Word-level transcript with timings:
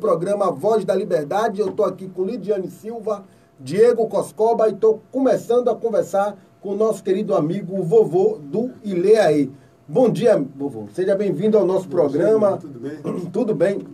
programa 0.00 0.50
Voz 0.50 0.84
da 0.84 0.94
Liberdade. 0.94 1.60
Eu 1.60 1.68
estou 1.68 1.84
aqui 1.84 2.08
com 2.08 2.24
Lidiane 2.24 2.70
Silva, 2.70 3.24
Diego 3.60 4.08
Coscoba 4.08 4.68
e 4.68 4.72
estou 4.72 5.02
começando 5.12 5.68
a 5.68 5.76
conversar 5.76 6.36
com 6.60 6.70
o 6.70 6.76
nosso 6.76 7.04
querido 7.04 7.34
amigo 7.34 7.82
vovô 7.82 8.40
do 8.42 8.72
Ileaí. 8.82 9.52
Bom 9.86 10.08
dia, 10.08 10.42
vovô. 10.56 10.88
Seja 10.92 11.14
bem-vindo 11.14 11.58
ao 11.58 11.66
nosso 11.66 11.86
Bom 11.86 11.96
programa. 11.96 12.52
Dia, 12.52 12.60
tudo 12.60 12.80
bem? 12.80 13.02
tudo 13.30 13.54
bem. 13.54 13.86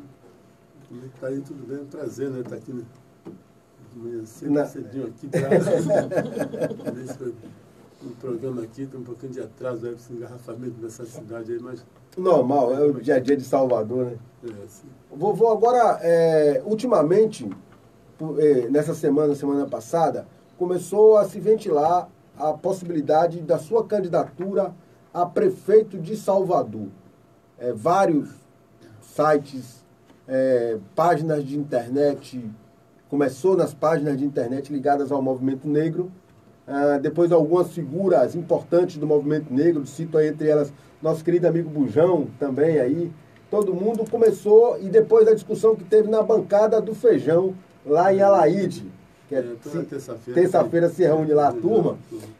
É 0.92 1.20
tá 1.20 1.26
aí? 1.26 1.40
Tudo 1.40 1.66
bem? 1.66 1.84
Prazer, 1.84 2.30
né? 2.30 2.38
Estar 2.38 2.50
tá 2.50 2.56
aqui, 2.56 2.72
né? 2.72 2.84
Cedo, 4.24 4.52
Na... 4.52 4.66
cedinho 4.66 5.06
aqui 5.06 5.26
para 5.26 5.48
um 8.06 8.14
programa 8.14 8.62
aqui, 8.62 8.86
tem 8.86 9.00
um 9.00 9.04
pouquinho 9.04 9.32
de 9.32 9.40
atraso 9.40 9.80
para 9.80 9.92
esse 9.92 10.12
engarrafamento 10.12 10.80
dessa 10.80 11.04
cidade 11.04 11.52
aí, 11.52 11.58
mas 11.60 11.84
Normal, 12.16 12.74
é 12.74 12.80
o 12.86 12.94
dia 12.94 13.16
a 13.16 13.18
dia 13.18 13.36
de 13.36 13.44
Salvador, 13.44 14.06
né? 14.06 14.16
É, 14.44 14.66
sim. 14.68 14.88
Vovô, 15.14 15.48
agora, 15.48 16.00
é, 16.02 16.62
ultimamente, 16.64 17.48
é, 18.38 18.68
nessa 18.70 18.94
semana, 18.94 19.34
semana 19.34 19.66
passada, 19.66 20.26
começou 20.56 21.18
a 21.18 21.26
se 21.26 21.38
ventilar 21.38 22.08
a 22.38 22.54
possibilidade 22.54 23.42
da 23.42 23.58
sua 23.58 23.84
candidatura 23.84 24.74
a 25.12 25.26
prefeito 25.26 25.98
de 25.98 26.16
Salvador. 26.16 26.88
É, 27.58 27.72
vários 27.72 28.30
sites, 29.02 29.84
é, 30.26 30.78
páginas 30.94 31.44
de 31.44 31.58
internet, 31.58 32.50
começou 33.10 33.56
nas 33.56 33.74
páginas 33.74 34.16
de 34.16 34.24
internet 34.24 34.72
ligadas 34.72 35.12
ao 35.12 35.20
movimento 35.20 35.68
negro, 35.68 36.10
ah, 36.66 36.98
depois 36.98 37.30
algumas 37.30 37.72
figuras 37.72 38.34
importantes 38.34 38.96
do 38.96 39.06
movimento 39.06 39.52
negro, 39.52 39.86
cito 39.86 40.18
aí 40.18 40.28
entre 40.28 40.48
elas 40.48 40.72
nosso 41.00 41.22
querido 41.22 41.46
amigo 41.46 41.70
Bujão 41.70 42.26
também 42.38 42.80
aí. 42.80 43.12
Todo 43.50 43.72
mundo 43.72 44.04
começou, 44.10 44.76
e 44.80 44.88
depois 44.88 45.24
da 45.24 45.32
discussão 45.32 45.76
que 45.76 45.84
teve 45.84 46.08
na 46.08 46.22
bancada 46.22 46.80
do 46.80 46.94
feijão, 46.94 47.54
lá 47.84 48.12
em 48.12 48.20
Alaíde, 48.20 48.90
que 49.28 49.36
é, 49.36 49.38
é 49.38 49.82
terça-feira 49.84 50.88
terça 50.88 50.88
se 50.88 51.02
reúne 51.04 51.32
lá 51.32 51.48
a 51.48 51.52
turma, 51.52 51.96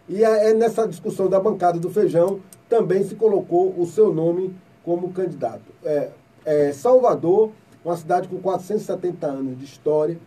e 0.09 0.25
é, 0.25 0.51
é 0.51 0.55
nessa 0.55 0.87
discussão 0.89 1.29
da 1.29 1.39
bancada 1.39 1.79
do 1.79 1.91
feijão 1.91 2.41
também 2.69 3.05
se 3.05 3.15
colocou 3.15 3.73
o 3.79 3.87
seu 3.87 4.13
nome 4.13 4.55
como 4.85 5.13
candidato. 5.13 5.63
É, 5.85 6.11
é 6.45 6.73
Salvador, 6.73 7.51
uma 7.85 7.97
cidade 7.97 8.27
com 8.27 8.39
470 8.39 9.27
anos 9.27 9.57
de 9.57 9.65
história, 9.65 10.19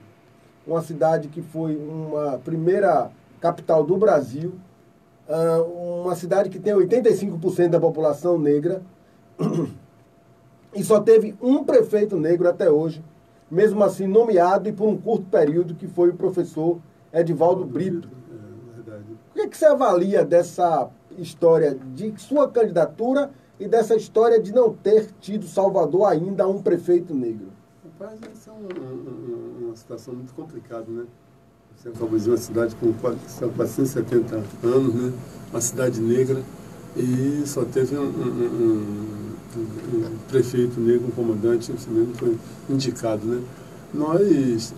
uma 0.65 0.81
cidade 0.81 1.27
que 1.27 1.41
foi 1.41 1.75
uma 1.75 2.39
primeira 2.39 3.11
capital 3.39 3.83
do 3.83 3.97
Brasil, 3.97 4.53
ah, 5.27 5.61
uma 5.61 6.15
cidade 6.15 6.49
que 6.49 6.59
tem 6.59 6.73
85% 6.73 7.69
da 7.69 7.79
população 7.79 8.37
negra 8.39 8.81
e 10.73 10.83
só 10.83 10.99
teve 10.99 11.35
um 11.41 11.63
prefeito 11.63 12.17
negro 12.17 12.49
até 12.49 12.69
hoje, 12.69 13.03
mesmo 13.49 13.83
assim 13.83 14.07
nomeado 14.07 14.67
e 14.67 14.73
por 14.73 14.87
um 14.87 14.97
curto 14.97 15.25
período, 15.27 15.75
que 15.75 15.87
foi 15.87 16.09
o 16.09 16.15
professor 16.15 16.79
Edivaldo 17.13 17.65
Brito. 17.65 18.09
É, 18.87 18.97
o 18.97 19.33
que, 19.33 19.41
é 19.41 19.47
que 19.47 19.57
você 19.57 19.65
avalia 19.65 20.25
dessa 20.25 20.89
história 21.17 21.75
de 21.75 22.13
sua 22.19 22.49
candidatura 22.49 23.31
e 23.59 23.67
dessa 23.67 23.95
história 23.95 24.41
de 24.41 24.53
não 24.53 24.73
ter 24.73 25.11
tido 25.19 25.45
Salvador 25.45 26.05
ainda 26.07 26.47
um 26.47 26.61
prefeito 26.61 27.13
negro? 27.13 27.47
Rapaz, 27.83 28.19
essa 28.31 28.51
é 28.51 28.53
uma, 28.53 29.67
uma 29.67 29.75
situação 29.75 30.13
muito 30.13 30.33
complicada, 30.33 30.85
né? 30.89 31.05
Acabou 31.85 32.09
de 32.09 32.15
dizer 32.17 32.31
uma 32.31 32.37
cidade 32.37 32.75
com 32.75 32.91
470 32.91 34.43
anos, 34.63 34.93
né? 34.93 35.13
uma 35.49 35.61
cidade 35.61 36.01
negra, 36.01 36.41
e 36.97 37.43
só 37.45 37.63
teve 37.63 37.97
um, 37.97 38.03
um, 38.03 38.83
um, 39.55 39.59
um 39.59 40.17
prefeito 40.27 40.77
negro, 40.77 41.07
um 41.07 41.11
comandante, 41.11 41.71
esse 41.71 41.89
mesmo 41.89 42.13
foi 42.15 42.37
indicado. 42.69 43.25
Né? 43.25 43.41
Nós, 43.93 44.73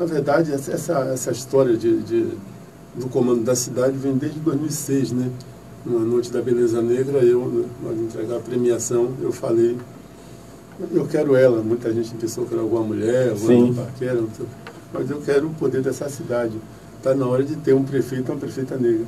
na 0.00 0.06
verdade, 0.06 0.52
essa, 0.52 1.00
essa 1.12 1.30
história 1.32 1.76
de, 1.76 2.00
de, 2.02 2.26
do 2.94 3.08
comando 3.10 3.44
da 3.44 3.54
cidade 3.54 3.98
vem 3.98 4.16
desde 4.16 4.40
2006, 4.40 5.12
né? 5.12 5.30
Numa 5.84 6.00
noite 6.00 6.30
da 6.30 6.40
beleza 6.40 6.80
negra, 6.80 7.18
eu, 7.18 7.66
nós 7.82 7.98
entregar 7.98 8.36
a 8.36 8.40
premiação, 8.40 9.12
eu 9.20 9.32
falei, 9.32 9.76
eu 10.92 11.06
quero 11.06 11.36
ela. 11.36 11.60
Muita 11.60 11.92
gente 11.92 12.14
pensou 12.14 12.46
que 12.46 12.54
era 12.54 12.62
alguma 12.62 12.82
mulher, 12.82 13.30
alguma 13.30 13.84
paquera, 13.84 14.14
não 14.14 14.30
sei 14.34 14.46
mas 14.92 15.10
eu 15.10 15.20
quero 15.20 15.48
o 15.48 15.54
poder 15.54 15.82
dessa 15.82 16.08
cidade. 16.08 16.58
Está 16.98 17.14
na 17.14 17.26
hora 17.26 17.42
de 17.42 17.56
ter 17.56 17.74
um 17.74 17.82
prefeito 17.82 18.30
uma 18.30 18.38
prefeita 18.38 18.76
negra. 18.76 19.06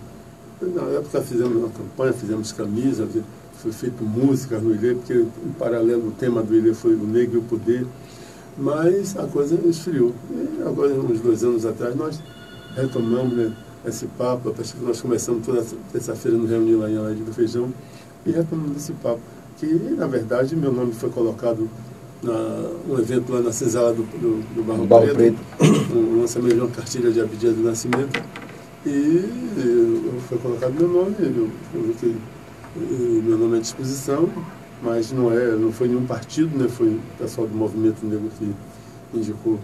Na 0.61 0.83
época 0.99 1.21
fizemos 1.21 1.57
uma 1.57 1.69
campanha, 1.69 2.13
fizemos 2.13 2.53
camisa, 2.53 3.07
foi 3.55 3.73
feito 3.73 4.03
música 4.03 4.59
no 4.59 4.75
Ilê, 4.75 4.95
porque 4.95 5.15
em 5.15 5.53
paralelo 5.59 6.09
o 6.09 6.11
tema 6.13 6.43
do 6.43 6.55
Ilê 6.55 6.75
foi 6.75 6.95
o 6.95 7.07
negro 7.07 7.37
e 7.37 7.39
o 7.39 7.43
poder. 7.43 7.87
Mas 8.57 9.17
a 9.17 9.27
coisa 9.27 9.59
esfriou. 9.67 10.15
E 10.31 10.63
agora, 10.63 10.93
uns 10.95 11.21
dois 11.21 11.43
anos 11.43 11.67
atrás, 11.67 11.97
nós 11.97 12.21
retomamos 12.77 13.35
né, 13.35 13.53
esse 13.85 14.07
papo. 14.07 14.55
Nós 14.83 15.01
começamos 15.01 15.45
toda 15.45 15.65
terça-feira 15.93 16.37
no 16.37 16.47
reunião 16.47 16.81
lá 16.81 16.91
em 16.91 16.97
Alaide 16.97 17.23
do 17.23 17.33
Feijão 17.33 17.73
e 18.25 18.31
retomamos 18.31 18.77
esse 18.77 18.93
papo. 18.93 19.21
Que, 19.57 19.67
na 19.67 20.07
verdade, 20.07 20.55
meu 20.55 20.73
nome 20.73 20.93
foi 20.93 21.11
colocado 21.11 21.69
na, 22.25 22.71
um 22.89 22.99
evento 22.99 23.33
lá 23.33 23.41
na 23.41 23.53
Cesala 23.53 23.93
do, 23.93 24.03
do, 24.03 24.55
do 24.55 24.63
Barro, 24.65 24.87
Barro 24.87 25.15
Preto, 25.15 25.39
Preto. 25.59 25.95
um 25.95 26.21
lançamento 26.21 26.55
de 26.55 26.61
uma 26.61 26.71
cartilha 26.71 27.11
de 27.13 27.21
Abidia 27.21 27.53
do 27.53 27.63
Nascimento. 27.63 28.23
E 28.87 30.21
foi 30.29 30.39
colocado 30.39 30.75
meu 30.75 30.89
nome, 30.89 31.15
eu 31.21 31.51
coloquei 31.73 32.15
meu 32.77 33.39
nome 33.39 33.59
à 33.59 33.61
disposição, 33.61 34.29
mas 34.83 35.13
não, 35.13 35.33
é, 35.33 35.53
não 35.57 35.73
foi 35.73 35.89
nenhum 35.89 36.05
partido, 36.05 36.57
né, 36.59 36.69
foi 36.69 36.89
o 36.89 37.01
pessoal 37.19 37.47
do 37.47 37.55
movimento 37.55 38.05
negro 38.05 38.31
que 38.39 38.53
indicou 39.15 39.59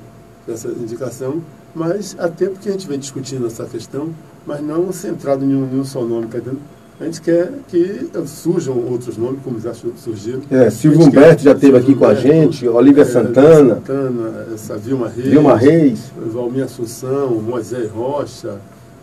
essa 0.48 0.68
indicação, 0.68 1.42
mas 1.74 2.16
há 2.18 2.28
tempo 2.28 2.58
que 2.58 2.68
a 2.68 2.72
gente 2.72 2.86
vem 2.86 2.98
discutindo 2.98 3.46
essa 3.46 3.64
questão, 3.66 4.10
mas 4.46 4.62
não 4.62 4.90
centrado 4.92 5.44
em 5.44 5.54
um, 5.54 5.74
em 5.74 5.80
um 5.80 5.84
só 5.84 6.02
nome, 6.02 6.28
tá 6.28 6.38
entendendo? 6.38 6.60
A 7.00 7.04
gente 7.04 7.22
quer 7.22 7.50
que 7.66 8.10
surjam 8.26 8.76
outros 8.76 9.16
nomes, 9.16 9.40
como 9.42 9.58
já 9.58 9.72
surgiram. 9.72 10.42
É, 10.50 10.68
Silvio 10.68 11.00
Humberto 11.00 11.42
já 11.42 11.52
esteve 11.52 11.78
aqui 11.78 11.94
com 11.94 12.04
a 12.04 12.14
gente, 12.14 12.68
Olivia 12.68 13.04
é, 13.04 13.06
Santana. 13.06 13.76
Santana, 13.76 14.46
essa 14.52 14.76
Vilma 14.76 15.08
Reis. 15.08 15.28
Vilma 15.28 15.56
Reis. 15.56 16.12
Valmir 16.30 16.64
Assunção, 16.64 17.36
Moisés 17.36 17.90
Rocha, 17.90 18.58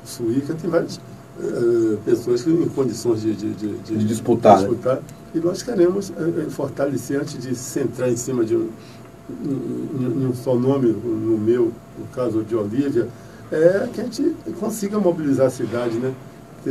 Suíca, 0.06 0.54
tem 0.54 0.70
várias 0.70 0.98
uh, 1.40 1.98
pessoas 2.06 2.44
que, 2.44 2.52
em 2.52 2.70
condições 2.70 3.22
de, 3.22 3.34
de, 3.34 3.54
de, 3.56 3.78
de 3.78 4.06
disputar. 4.06 4.60
disputar. 4.60 4.98
Né? 4.98 5.02
E 5.34 5.40
nós 5.40 5.64
queremos 5.64 6.12
uh, 6.12 6.52
fortalecer, 6.52 7.20
antes 7.20 7.40
de 7.40 7.56
centrar 7.56 8.12
em 8.12 8.16
cima 8.16 8.46
de 8.46 8.56
um, 8.56 8.70
um, 9.28 10.30
um 10.30 10.34
só 10.36 10.54
nome, 10.54 10.92
no 10.92 11.36
meu, 11.36 11.72
no 11.98 12.06
caso 12.14 12.44
de 12.44 12.56
Olívia, 12.56 13.08
é 13.52 13.88
que 13.92 14.02
a 14.02 14.04
gente 14.04 14.36
consiga 14.60 15.00
mobilizar 15.00 15.48
a 15.48 15.50
cidade, 15.50 15.98
né? 15.98 16.14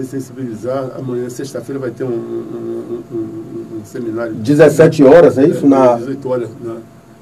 Sensibilizar. 0.04 0.92
Amanhã, 0.98 1.28
sexta-feira, 1.28 1.78
vai 1.78 1.90
ter 1.90 2.04
um, 2.04 2.08
um, 2.08 3.02
um, 3.12 3.78
um, 3.78 3.84
seminário. 3.84 4.34
17 4.34 5.04
horas, 5.04 5.38
é 5.38 5.46
isso? 5.46 5.66
Na... 5.66 5.96
18 5.96 6.28
horas 6.28 6.48
na, 6.62 6.76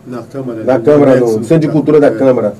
na 0.07 0.23
Câmara. 0.23 0.65
Na 0.65 0.81
Câmara, 0.81 1.21
no, 1.21 1.45
Centro 1.45 1.69
de 1.69 1.69
Cultura 1.69 2.01
da 2.01 2.09
é, 2.09 2.15
Câmara. 2.15 2.55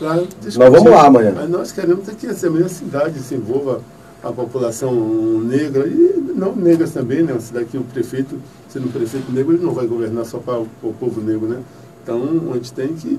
nós 0.00 0.54
vamos 0.56 0.90
lá 0.90 1.06
amanhã. 1.06 1.32
Mas 1.34 1.48
nós 1.48 1.72
queremos 1.72 2.08
que 2.08 2.26
essa 2.26 2.48
a 2.48 2.68
cidade 2.68 3.18
se 3.20 3.34
envolva 3.34 3.80
a 4.22 4.32
população 4.32 4.92
negra 5.40 5.86
e 5.86 6.32
não 6.34 6.54
negras 6.54 6.92
também, 6.92 7.22
né? 7.22 7.32
Uma 7.32 7.40
cidade 7.40 7.66
que 7.66 7.78
o 7.78 7.84
prefeito, 7.84 8.38
sendo 8.68 8.86
um 8.88 8.90
prefeito 8.90 9.30
negro, 9.32 9.54
ele 9.54 9.64
não 9.64 9.72
vai 9.72 9.86
governar 9.86 10.24
só 10.24 10.38
para 10.38 10.58
o, 10.58 10.94
povo 10.98 11.20
negro, 11.20 11.46
né? 11.46 11.60
Então, 12.02 12.22
a 12.52 12.54
gente 12.54 12.72
tem 12.72 12.88
que 12.88 13.18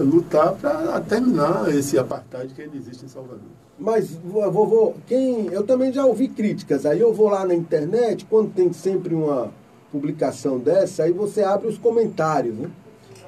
lutar 0.00 0.54
para 0.54 1.00
terminar 1.00 1.72
esse 1.74 1.98
apartheid 1.98 2.52
que 2.54 2.62
ainda 2.62 2.76
existe 2.76 3.04
em 3.04 3.08
Salvador. 3.08 3.40
Mas, 3.78 4.10
vovô, 4.10 4.94
quem, 5.06 5.46
eu 5.46 5.62
também 5.62 5.92
já 5.92 6.04
ouvi 6.04 6.28
críticas. 6.28 6.84
Aí 6.84 7.00
eu 7.00 7.14
vou 7.14 7.28
lá 7.28 7.46
na 7.46 7.54
internet, 7.54 8.26
quando 8.28 8.52
tem 8.52 8.72
sempre 8.72 9.14
uma 9.14 9.50
publicação 9.90 10.58
dessa, 10.58 11.04
aí 11.04 11.12
você 11.12 11.42
abre 11.42 11.68
os 11.68 11.78
comentários, 11.78 12.54
né? 12.54 12.70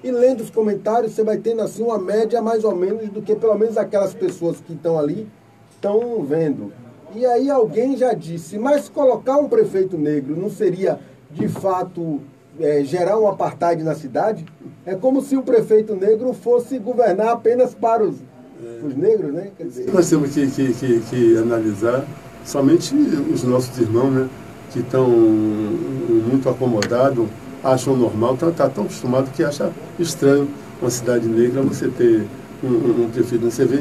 E 0.04 0.10
lendo 0.10 0.42
os 0.42 0.50
comentários, 0.50 1.12
você 1.12 1.22
vai 1.22 1.38
tendo 1.38 1.62
assim 1.62 1.82
uma 1.82 1.98
média 1.98 2.42
mais 2.42 2.64
ou 2.64 2.74
menos 2.74 3.08
do 3.08 3.22
que 3.22 3.34
pelo 3.36 3.56
menos 3.56 3.76
aquelas 3.76 4.12
pessoas 4.12 4.60
que 4.60 4.72
estão 4.72 4.98
ali 4.98 5.28
estão 5.70 6.22
vendo. 6.24 6.72
E 7.14 7.24
aí 7.24 7.50
alguém 7.50 7.96
já 7.96 8.12
disse, 8.12 8.58
mas 8.58 8.88
colocar 8.88 9.36
um 9.38 9.48
prefeito 9.48 9.96
negro 9.96 10.36
não 10.36 10.50
seria 10.50 10.98
de 11.30 11.48
fato 11.48 12.20
é, 12.60 12.82
gerar 12.84 13.18
um 13.18 13.26
apartheid 13.26 13.82
na 13.82 13.94
cidade? 13.94 14.44
É 14.84 14.94
como 14.94 15.22
se 15.22 15.36
o 15.36 15.42
prefeito 15.42 15.94
negro 15.94 16.32
fosse 16.32 16.78
governar 16.78 17.28
apenas 17.28 17.74
para 17.74 18.02
os, 18.02 18.16
é. 18.62 18.84
os 18.84 18.96
negros, 18.96 19.32
né? 19.32 19.50
Dizer... 19.58 19.92
Nós 19.92 20.08
temos 20.08 20.30
que, 20.30 20.46
que, 20.50 20.72
que, 20.72 21.00
que 21.00 21.36
analisar 21.38 22.04
somente 22.44 22.94
os 22.94 23.42
nossos 23.44 23.76
irmãos, 23.78 24.10
né? 24.10 24.28
Que 24.70 24.80
estão 24.80 25.08
muito 25.08 26.48
acomodados, 26.48 27.28
acham 27.62 27.96
normal, 27.96 28.34
está 28.34 28.50
tá 28.50 28.68
tão 28.68 28.84
acostumado 28.84 29.30
que 29.30 29.44
acha 29.44 29.70
estranho 29.98 30.48
uma 30.80 30.90
cidade 30.90 31.28
negra 31.28 31.62
você 31.62 31.88
ter 31.88 32.26
um, 32.64 32.68
um, 32.68 33.04
um 33.04 33.10
prefeito. 33.10 33.44
Você 33.44 33.64
vê, 33.64 33.76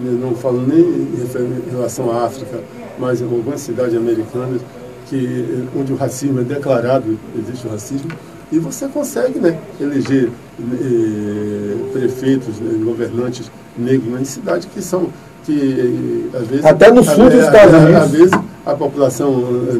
não 0.00 0.34
falo 0.34 0.66
nem 0.66 0.80
em 0.80 1.70
relação 1.70 2.10
à 2.10 2.24
África, 2.24 2.60
mas 2.98 3.20
em 3.20 3.24
algumas 3.24 3.60
cidades 3.60 3.94
americanas 3.94 4.62
que, 5.06 5.68
onde 5.76 5.92
o 5.92 5.96
racismo 5.96 6.40
é 6.40 6.44
declarado, 6.44 7.18
existe 7.38 7.66
o 7.66 7.70
racismo, 7.70 8.10
E 8.52 8.58
você 8.58 8.86
consegue 8.86 9.40
né, 9.40 9.58
eleger 9.80 10.30
eh, 10.60 11.74
prefeitos, 11.92 12.60
né, 12.60 12.84
governantes 12.84 13.50
negros 13.76 14.20
em 14.20 14.24
cidades 14.24 14.68
que 14.72 14.80
são 14.80 15.08
que 15.44 16.28
às 16.34 16.46
vezes 16.46 16.64
até 16.64 16.90
no 16.90 17.04
sul 17.04 17.30
dos 17.30 17.44
Estados 17.44 17.74
Unidos 17.74 18.02
às 18.02 18.10
vezes 18.10 18.32
a 18.64 18.74
população 18.74 19.30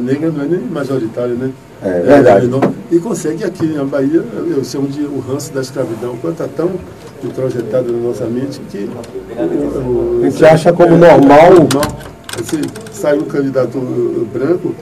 negra 0.01 0.31
não 0.31 0.43
é 0.43 0.47
nem 0.47 0.59
majoritária, 0.61 1.33
né? 1.33 1.51
É 1.83 2.01
verdade. 2.01 2.47
É, 2.47 2.95
e 2.95 2.99
consegue 2.99 3.43
aqui 3.43 3.65
na 3.65 3.83
Bahia, 3.83 4.23
eu 4.33 4.63
chamo 4.63 4.87
de 4.87 5.01
o 5.01 5.19
ranço 5.19 5.53
da 5.53 5.61
escravidão, 5.61 6.15
quanto 6.21 6.41
está 6.41 6.47
tão 6.47 6.71
introjetado 7.23 7.91
na 7.91 7.99
nossa 7.99 8.25
mente 8.25 8.59
que 8.71 8.89
o, 9.37 10.19
o, 10.19 10.21
a 10.23 10.29
gente 10.29 10.45
acha 10.45 10.71
como 10.71 10.93
é, 10.93 10.97
normal. 10.97 11.53
normal. 11.53 11.97
Sai 12.93 13.17
um 13.17 13.25
candidato 13.25 13.77
branco, 14.33 14.73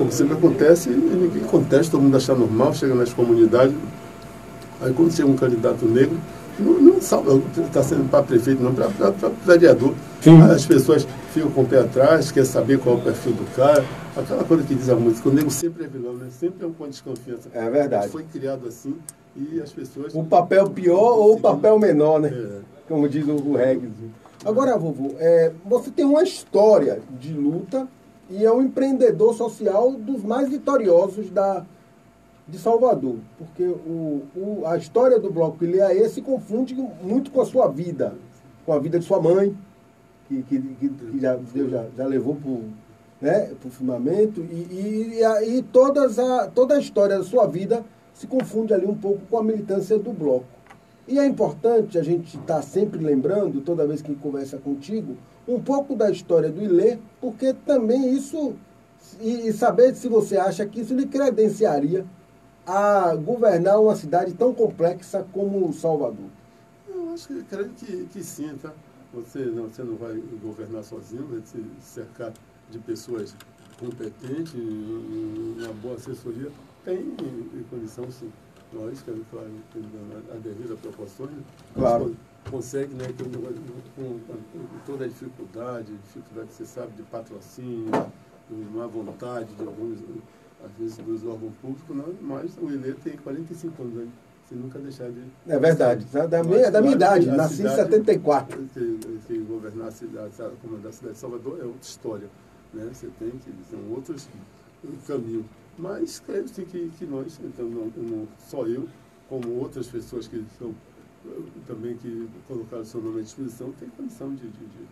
como 0.00 0.10
sempre 0.10 0.32
acontece, 0.32 0.88
e 0.88 0.94
ninguém 0.94 1.42
contesta, 1.42 1.92
todo 1.92 2.00
mundo 2.00 2.16
acha 2.16 2.34
normal, 2.34 2.72
chega 2.72 2.94
nas 2.94 3.12
comunidades. 3.12 3.76
Aí 4.80 4.94
quando 4.94 5.12
chega 5.12 5.28
um 5.28 5.36
candidato 5.36 5.84
negro, 5.84 6.16
não, 6.58 6.80
não 6.80 6.96
está 6.96 7.82
sendo 7.82 8.08
para 8.08 8.22
prefeito, 8.22 8.62
não, 8.62 8.74
para 8.74 8.88
vereador. 9.44 9.92
Sim. 10.22 10.40
As 10.40 10.64
pessoas 10.64 11.06
ficam 11.34 11.50
com 11.50 11.60
o 11.64 11.66
pé 11.66 11.80
atrás, 11.80 12.32
quer 12.32 12.46
saber 12.46 12.78
qual 12.78 12.96
é 12.96 12.98
o 12.98 13.02
perfil 13.02 13.32
do 13.32 13.54
cara. 13.54 13.84
Aquela 14.16 14.42
coisa 14.42 14.62
que 14.62 14.74
diz 14.74 14.88
a 14.88 14.96
música, 14.96 15.28
o 15.28 15.34
nego 15.34 15.50
sempre 15.50 15.84
é 15.84 15.86
vilão, 15.86 16.14
né? 16.14 16.28
sempre 16.30 16.64
é 16.64 16.66
um 16.66 16.72
ponto 16.72 16.88
de 16.88 16.92
desconfiança. 16.92 17.50
É 17.52 17.68
verdade. 17.68 18.08
Foi 18.08 18.22
criado 18.22 18.66
assim 18.66 18.96
e 19.36 19.60
as 19.60 19.70
pessoas. 19.70 20.14
O 20.14 20.24
papel 20.24 20.70
pior 20.70 21.18
ou 21.18 21.34
o 21.34 21.40
papel 21.40 21.78
menor, 21.78 22.20
né? 22.20 22.30
É. 22.32 22.60
Como 22.88 23.06
diz 23.06 23.26
o, 23.28 23.34
o 23.34 23.54
reggae. 23.54 23.90
Agora, 24.46 24.78
vovô, 24.78 25.14
é, 25.18 25.52
você 25.66 25.90
tem 25.90 26.06
uma 26.06 26.22
história 26.22 27.02
de 27.20 27.34
luta 27.34 27.86
e 28.30 28.44
é 28.44 28.52
um 28.52 28.62
empreendedor 28.62 29.34
social 29.34 29.92
dos 29.92 30.22
mais 30.22 30.48
vitoriosos 30.48 31.30
da, 31.30 31.66
de 32.46 32.58
Salvador, 32.58 33.16
porque 33.36 33.64
o, 33.64 34.22
o, 34.36 34.62
a 34.66 34.76
história 34.76 35.18
do 35.18 35.30
Bloco 35.30 35.64
Ilhaê 35.64 36.08
se 36.08 36.22
confunde 36.22 36.74
muito 37.02 37.30
com 37.30 37.40
a 37.40 37.46
sua 37.46 37.68
vida, 37.68 38.14
com 38.64 38.72
a 38.72 38.78
vida 38.78 38.98
de 38.98 39.04
sua 39.04 39.20
mãe, 39.20 39.56
que, 40.28 40.42
que, 40.42 40.60
que 40.60 41.20
já, 41.20 41.36
Deus 41.36 41.70
já, 41.70 41.86
já 41.96 42.06
levou 42.06 42.36
para 42.36 42.50
o 42.50 42.64
né, 43.20 43.52
firmamento, 43.70 44.40
e, 44.40 45.18
e, 45.20 45.58
e 45.58 45.62
todas 45.62 46.18
a, 46.18 46.46
toda 46.46 46.76
a 46.76 46.78
história 46.78 47.18
da 47.18 47.24
sua 47.24 47.46
vida 47.46 47.84
se 48.14 48.26
confunde 48.26 48.72
ali 48.72 48.86
um 48.86 48.94
pouco 48.94 49.20
com 49.28 49.38
a 49.38 49.42
militância 49.42 49.98
do 49.98 50.12
Bloco. 50.12 50.46
E 51.08 51.18
é 51.18 51.26
importante 51.26 51.98
a 51.98 52.02
gente 52.02 52.36
estar 52.36 52.56
tá 52.56 52.62
sempre 52.62 53.02
lembrando, 53.02 53.60
toda 53.60 53.86
vez 53.86 54.00
que 54.00 54.14
conversa 54.14 54.58
contigo, 54.58 55.16
um 55.46 55.60
pouco 55.60 55.94
da 55.96 56.10
história 56.10 56.50
do 56.50 56.62
Ilê, 56.62 56.98
porque 57.20 57.52
também 57.52 58.12
isso, 58.14 58.54
e, 59.20 59.48
e 59.48 59.52
saber 59.52 59.94
se 59.94 60.08
você 60.08 60.36
acha 60.36 60.64
que 60.66 60.80
isso 60.80 60.94
lhe 60.94 61.06
credenciaria 61.06 62.04
a 62.66 63.14
governar 63.16 63.80
uma 63.80 63.96
cidade 63.96 64.32
tão 64.34 64.54
complexa 64.54 65.26
como 65.32 65.72
Salvador? 65.72 66.26
Eu 66.88 67.12
acho 67.12 67.26
que 67.26 67.42
creio 67.44 67.70
que, 67.70 68.06
que 68.12 68.22
sim, 68.22 68.56
tá? 68.60 68.72
Você 69.12 69.40
não, 69.40 69.64
você 69.64 69.82
não 69.82 69.96
vai 69.96 70.22
governar 70.42 70.84
sozinho, 70.84 71.26
vai 71.26 71.40
se 71.44 71.64
cercar 71.80 72.32
de 72.70 72.78
pessoas 72.78 73.34
competentes, 73.78 74.54
uma 74.54 75.72
boa 75.82 75.96
assessoria. 75.96 76.50
Tem 76.84 77.16
condição, 77.68 78.08
sim. 78.10 78.30
Nós, 78.72 79.02
que 79.02 79.10
claro, 79.30 79.50
a 80.32 80.36
devida 80.36 80.76
proporções, 80.76 81.30
claro. 81.74 82.14
Consegue, 82.50 82.94
né, 82.94 83.06
com, 83.16 83.24
com, 83.94 84.18
com, 84.18 84.78
toda 84.84 85.04
a 85.04 85.08
dificuldade, 85.08 85.96
dificuldade, 86.04 86.52
você 86.52 86.66
sabe, 86.66 86.92
de 86.96 87.02
patrocínio, 87.04 87.90
de 88.48 88.76
má 88.76 88.86
vontade 88.86 89.54
de 89.54 89.62
alguns 89.64 89.98
às 90.64 90.72
vezes 90.78 90.98
dos 90.98 91.24
órgãos 91.24 91.54
públicos, 91.56 91.96
não, 91.96 92.14
mas 92.20 92.56
o 92.60 92.70
Ilê 92.70 92.92
tem 92.92 93.16
45 93.16 93.82
anos 93.82 93.98
ainda. 93.98 94.30
Se 94.48 94.54
nunca 94.56 94.80
deixar 94.80 95.08
de. 95.10 95.22
É 95.46 95.58
verdade, 95.60 96.04
da, 96.06 96.26
da, 96.26 96.42
minha, 96.42 96.70
da 96.72 96.80
minha 96.80 96.94
idade, 96.94 97.26
nasci 97.26 97.62
em 97.62 97.68
74. 97.68 98.60
Que, 98.74 98.98
que 99.28 99.38
governar 99.38 99.86
a 99.86 99.90
cidade, 99.92 100.32
comandar 100.60 100.88
a 100.88 100.92
cidade 100.92 101.14
de 101.14 101.20
Salvador 101.20 101.60
é 101.60 101.64
outra 101.64 101.80
história. 101.80 102.28
Né? 102.74 102.90
Você 102.92 103.08
tem 103.20 103.30
que. 103.30 103.52
São 103.70 103.78
outros 103.94 104.28
caminhos. 105.06 105.44
Mas 105.78 106.18
creio 106.18 106.48
sim 106.48 106.64
que, 106.64 106.90
que 106.98 107.06
nós, 107.06 107.38
então, 107.42 107.64
não, 107.64 107.86
não, 107.96 108.28
só 108.38 108.66
eu, 108.66 108.88
como 109.28 109.56
outras 109.56 109.86
pessoas 109.86 110.26
que 110.26 110.44
são 110.58 110.74
também 111.66 111.96
que 111.96 112.28
colocaram 112.48 112.84
seu 112.84 113.00
nome 113.00 113.20
à 113.20 113.22
disposição, 113.22 113.72
tem 113.78 113.88
condição 113.90 114.34
de, 114.34 114.48
de, 114.48 114.64
de 114.66 114.86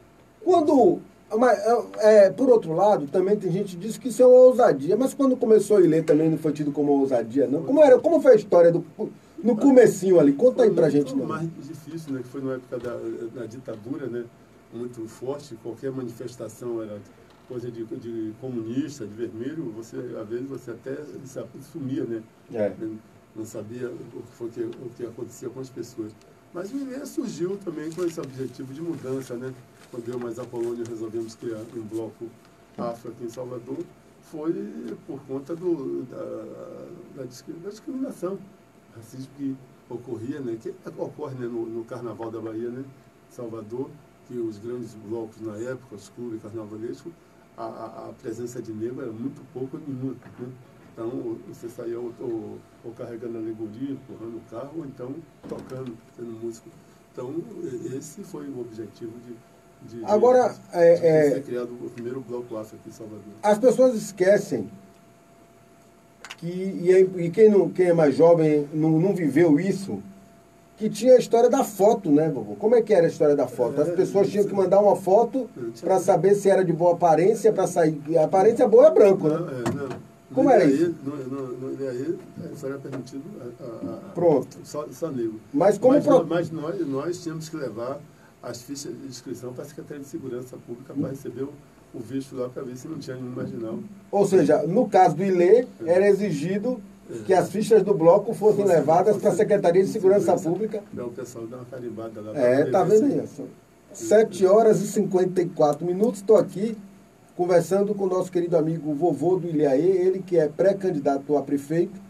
quando 0.45 1.01
mas, 1.37 1.59
é, 1.59 2.27
é, 2.27 2.31
por 2.31 2.49
outro 2.49 2.73
lado, 2.73 3.07
também 3.09 3.37
tem 3.37 3.53
gente 3.53 3.77
que 3.77 3.83
diz 3.83 3.99
que 3.99 4.09
isso 4.09 4.23
é 4.23 4.27
uma 4.27 4.39
ousadia. 4.39 4.97
Mas 4.97 5.13
quando 5.13 5.37
começou 5.37 5.77
a 5.77 5.81
ler 5.81 6.05
também 6.05 6.31
não 6.31 6.39
foi 6.39 6.53
tido 6.53 6.73
como 6.73 6.93
ousadia, 6.93 7.47
não? 7.47 7.65
Como, 7.65 7.83
era, 7.85 7.99
como 7.99 8.21
foi 8.23 8.33
a 8.33 8.37
história 8.37 8.73
do, 8.73 8.83
no 9.43 9.55
comecinho 9.55 10.19
ali? 10.19 10.33
Conta 10.33 10.63
aí 10.63 10.71
pra 10.71 10.89
gente. 10.89 11.13
Foi 11.13 11.27
mais 11.27 11.49
difícil, 11.63 12.15
né? 12.15 12.23
Que 12.23 12.29
foi 12.29 12.41
na 12.41 12.55
época 12.55 12.79
da, 12.79 12.97
da 13.41 13.47
ditadura, 13.47 14.07
né? 14.07 14.25
Muito 14.73 15.07
forte. 15.07 15.55
Qualquer 15.63 15.91
manifestação 15.91 16.83
era 16.83 16.99
coisa 17.47 17.71
de, 17.71 17.85
de 17.85 18.33
comunista, 18.41 19.07
de 19.07 19.13
vermelho. 19.13 19.71
Você, 19.77 19.97
às 20.19 20.29
vezes, 20.29 20.49
você 20.49 20.71
até 20.71 20.97
sumia, 21.71 22.05
né? 22.05 22.23
É. 22.55 22.73
Não 23.39 23.45
sabia 23.45 23.89
o 23.89 23.97
que, 23.97 24.33
foi 24.33 24.51
que, 24.51 24.63
o 24.63 24.91
que 24.97 25.07
acontecia 25.07 25.49
com 25.49 25.61
as 25.61 25.71
pessoas. 25.71 26.13
Mas 26.53 26.73
o 26.73 26.77
INE 26.77 27.07
surgiu 27.07 27.57
também 27.59 27.89
com 27.93 28.05
esse 28.05 28.19
objetivo 28.21 28.75
de 28.75 28.83
mudança, 28.83 29.37
né? 29.37 29.55
Quando 29.93 30.09
eu 30.09 30.19
mais 30.19 30.41
a 30.41 30.45
Polônia 30.45 30.85
resolvemos 30.85 31.37
criar 31.37 31.63
um 31.77 31.83
bloco 31.83 32.27
afro 32.77 33.13
aqui 33.13 33.25
em 33.25 33.29
Salvador, 33.29 33.79
foi 34.23 34.53
por 35.07 35.21
conta 35.21 35.55
do, 35.55 36.03
da, 36.05 36.17
da, 37.17 37.23
da 37.23 37.71
discriminação, 37.71 38.39
racismo 38.97 39.29
que 39.37 39.57
ocorria, 39.89 40.41
né? 40.41 40.59
Que 40.61 40.75
ocorre 40.97 41.35
né? 41.37 41.47
No, 41.47 41.65
no, 41.65 41.85
Carnaval 41.85 42.33
da 42.33 42.41
Bahia, 42.41 42.71
né? 42.71 42.85
Salvador, 43.31 43.89
que 44.27 44.37
os 44.37 44.59
grandes 44.59 44.95
blocos 44.95 45.41
na 45.41 45.57
época, 45.57 45.95
os 45.95 46.09
clubes 46.09 46.43
carnavalescos, 46.43 47.13
a, 47.57 48.09
a, 48.09 48.13
presença 48.21 48.61
de 48.61 48.73
negro 48.73 49.03
era 49.03 49.13
muito 49.13 49.41
pouco 49.53 49.79
nenhuma. 49.87 50.17
Né? 50.39 50.49
Então, 50.99 51.39
você 51.47 51.69
saía 51.69 51.97
ou, 51.97 52.13
ou, 52.19 52.59
ou 52.85 52.93
carregando 52.93 53.39
alegoria, 53.39 53.93
empurrando 53.93 54.39
o 54.39 54.51
carro, 54.51 54.73
ou 54.79 54.85
então 54.85 55.15
tocando, 55.49 55.97
sendo 56.17 56.33
músico. 56.43 56.69
Então, 57.13 57.33
esse 57.97 58.25
foi 58.25 58.49
o 58.49 58.61
objetivo 58.61 59.13
de, 59.25 59.97
de 59.97 60.05
Agora, 60.05 60.49
de, 60.49 60.59
é, 60.73 60.95
de 60.97 61.07
é, 61.07 61.31
ser 61.35 61.43
criado 61.45 61.71
o 61.71 61.89
primeiro 61.91 62.21
bloco 62.21 62.57
afro 62.57 62.77
aqui 62.77 62.89
em 62.89 62.93
Salvador. 62.93 63.23
As 63.41 63.59
pessoas 63.59 63.95
esquecem 63.95 64.69
que, 66.37 66.49
e, 66.49 66.91
é, 66.91 67.01
e 67.01 67.31
quem, 67.31 67.49
não, 67.49 67.69
quem 67.69 67.87
é 67.87 67.93
mais 67.93 68.17
jovem 68.17 68.69
não, 68.73 68.99
não 68.99 69.15
viveu 69.15 69.61
isso, 69.61 70.03
que 70.77 70.91
tinha 70.91 71.15
a 71.15 71.19
história 71.19 71.49
da 71.49 71.63
foto, 71.63 72.11
né, 72.11 72.29
vovô? 72.29 72.57
Como 72.57 72.75
é 72.75 72.83
que 72.83 72.93
era 72.93 73.07
a 73.07 73.09
história 73.09 73.37
da 73.37 73.47
foto? 73.47 73.81
As 73.81 73.89
é, 73.89 73.93
pessoas 73.93 74.29
tinham 74.31 74.47
que 74.47 74.55
mandar 74.55 74.81
uma 74.81 74.97
foto 74.97 75.49
para 75.81 76.01
saber 76.01 76.35
se 76.35 76.51
era 76.51 76.65
de 76.65 76.73
boa 76.73 76.95
aparência, 76.95 77.53
para 77.53 77.69
sair. 77.69 78.01
A 78.19 78.25
aparência 78.25 78.67
boa 78.67 78.89
é 78.89 78.91
branco, 78.91 79.29
né? 79.29 79.37
Não, 79.37 79.49
é, 79.49 79.89
não. 79.89 80.08
Como 80.35 80.51
era 80.51 80.65
isso? 80.65 80.95
No, 81.05 81.17
no, 81.17 81.53
no 81.53 81.83
IAE 81.83 82.19
só 82.55 82.67
era 82.67 82.79
permitido 82.79 83.25
a, 83.41 83.93
a, 83.93 83.97
Pronto. 84.13 84.59
Só, 84.65 84.87
só 84.93 85.11
negro. 85.11 85.41
Mas 85.53 85.79
como 85.79 85.95
mas, 85.95 86.05
pro... 86.05 86.27
mas 86.27 86.51
nós, 86.51 86.87
nós 86.87 87.23
tínhamos 87.23 87.49
que 87.49 87.57
levar 87.57 87.99
as 88.43 88.63
fichas 88.63 88.93
de 88.93 89.07
inscrição 89.07 89.53
para 89.53 89.65
a 89.65 89.67
Secretaria 89.67 90.03
de 90.03 90.09
Segurança 90.09 90.57
Pública 90.67 90.95
para 90.95 91.11
receber 91.11 91.43
o, 91.43 91.53
o 91.95 92.01
visto 92.01 92.37
lá 92.37 92.49
para 92.49 92.63
ver 92.63 92.77
se 92.77 92.87
não 92.87 92.99
tinha 92.99 93.17
nenhum 93.17 93.31
marginal. 93.31 93.79
Ou 94.11 94.27
seja, 94.27 94.63
no 94.65 94.89
caso 94.89 95.17
do 95.17 95.25
ILE, 95.25 95.45
é. 95.45 95.67
era 95.87 96.09
exigido 96.09 96.81
é. 97.11 97.25
que 97.25 97.33
as 97.33 97.51
fichas 97.51 97.83
do 97.83 97.95
bloco 97.95 98.35
fossem 98.35 98.67
levadas 98.67 99.17
para 99.17 99.31
a 99.31 99.35
Secretaria 99.35 99.83
de 99.83 99.91
Segurança, 99.91 100.37
Segurança 100.37 100.49
Pública. 100.51 100.83
Então 100.93 101.07
o 101.07 101.13
pessoal 101.13 101.47
dá 101.47 101.57
uma 101.57 101.65
carimbada 101.65 102.21
lá. 102.21 102.39
É, 102.39 102.65
tá 102.67 102.85
vendo 102.85 103.25
isso? 103.25 103.47
7 103.93 104.45
horas 104.45 104.83
e 104.83 104.87
54 104.87 105.85
minutos, 105.85 106.21
estou 106.21 106.37
aqui 106.37 106.77
conversando 107.39 107.95
com 107.95 108.03
o 108.03 108.09
nosso 108.09 108.33
querido 108.33 108.57
amigo 108.57 108.93
vovô 108.95 109.37
do 109.37 109.47
Ilhaê, 109.47 109.81
ele 109.81 110.19
que 110.19 110.37
é 110.37 110.49
pré-candidato 110.49 111.37
a 111.37 111.41
prefeito 111.41 112.01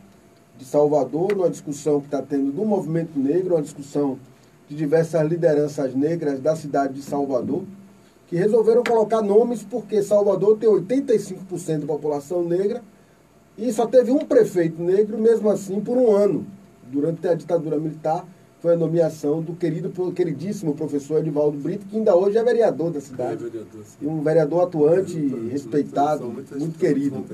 de 0.56 0.64
Salvador, 0.64 1.36
numa 1.36 1.50
discussão 1.50 2.00
que 2.00 2.06
está 2.06 2.22
tendo 2.22 2.50
do 2.50 2.64
movimento 2.64 3.18
negro, 3.18 3.54
uma 3.54 3.60
discussão 3.60 4.18
de 4.66 4.74
diversas 4.74 5.28
lideranças 5.28 5.94
negras 5.94 6.40
da 6.40 6.56
cidade 6.56 6.94
de 6.94 7.02
Salvador, 7.02 7.62
que 8.26 8.36
resolveram 8.36 8.82
colocar 8.82 9.20
nomes 9.20 9.62
porque 9.62 10.02
Salvador 10.02 10.56
tem 10.56 10.70
85% 10.70 11.80
da 11.80 11.86
população 11.86 12.42
negra 12.42 12.82
e 13.58 13.70
só 13.70 13.86
teve 13.86 14.10
um 14.10 14.20
prefeito 14.20 14.82
negro, 14.82 15.18
mesmo 15.18 15.50
assim, 15.50 15.78
por 15.78 15.98
um 15.98 16.10
ano, 16.10 16.46
durante 16.90 17.28
a 17.28 17.34
ditadura 17.34 17.76
militar, 17.76 18.24
foi 18.60 18.74
a 18.74 18.76
nomeação 18.76 19.40
do 19.40 19.54
querido, 19.54 19.90
queridíssimo 20.12 20.74
professor 20.74 21.20
Edivaldo 21.20 21.56
Brito, 21.58 21.86
que 21.86 21.96
ainda 21.96 22.16
hoje 22.16 22.36
é 22.38 22.42
vereador 22.42 22.90
da 22.90 23.00
cidade. 23.00 23.44
É 23.44 23.48
vereador, 23.48 23.84
e 24.00 24.06
um 24.06 24.20
vereador 24.20 24.62
atuante, 24.62 25.16
é, 25.16 25.52
respeitado, 25.52 26.26
muito, 26.26 26.58
muito 26.58 26.78
querido. 26.78 27.24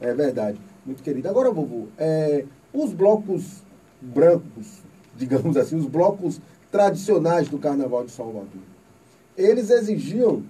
É 0.00 0.12
verdade, 0.12 0.60
muito 0.84 1.02
querido. 1.02 1.28
Agora, 1.28 1.50
vovô, 1.50 1.86
é, 1.96 2.44
os 2.74 2.92
blocos 2.92 3.62
brancos, 4.00 4.82
digamos 5.16 5.56
assim, 5.56 5.76
os 5.76 5.86
blocos 5.86 6.40
tradicionais 6.70 7.48
do 7.48 7.58
Carnaval 7.58 8.04
de 8.04 8.10
Salvador, 8.10 8.62
eles 9.36 9.70
exigiam 9.70 10.42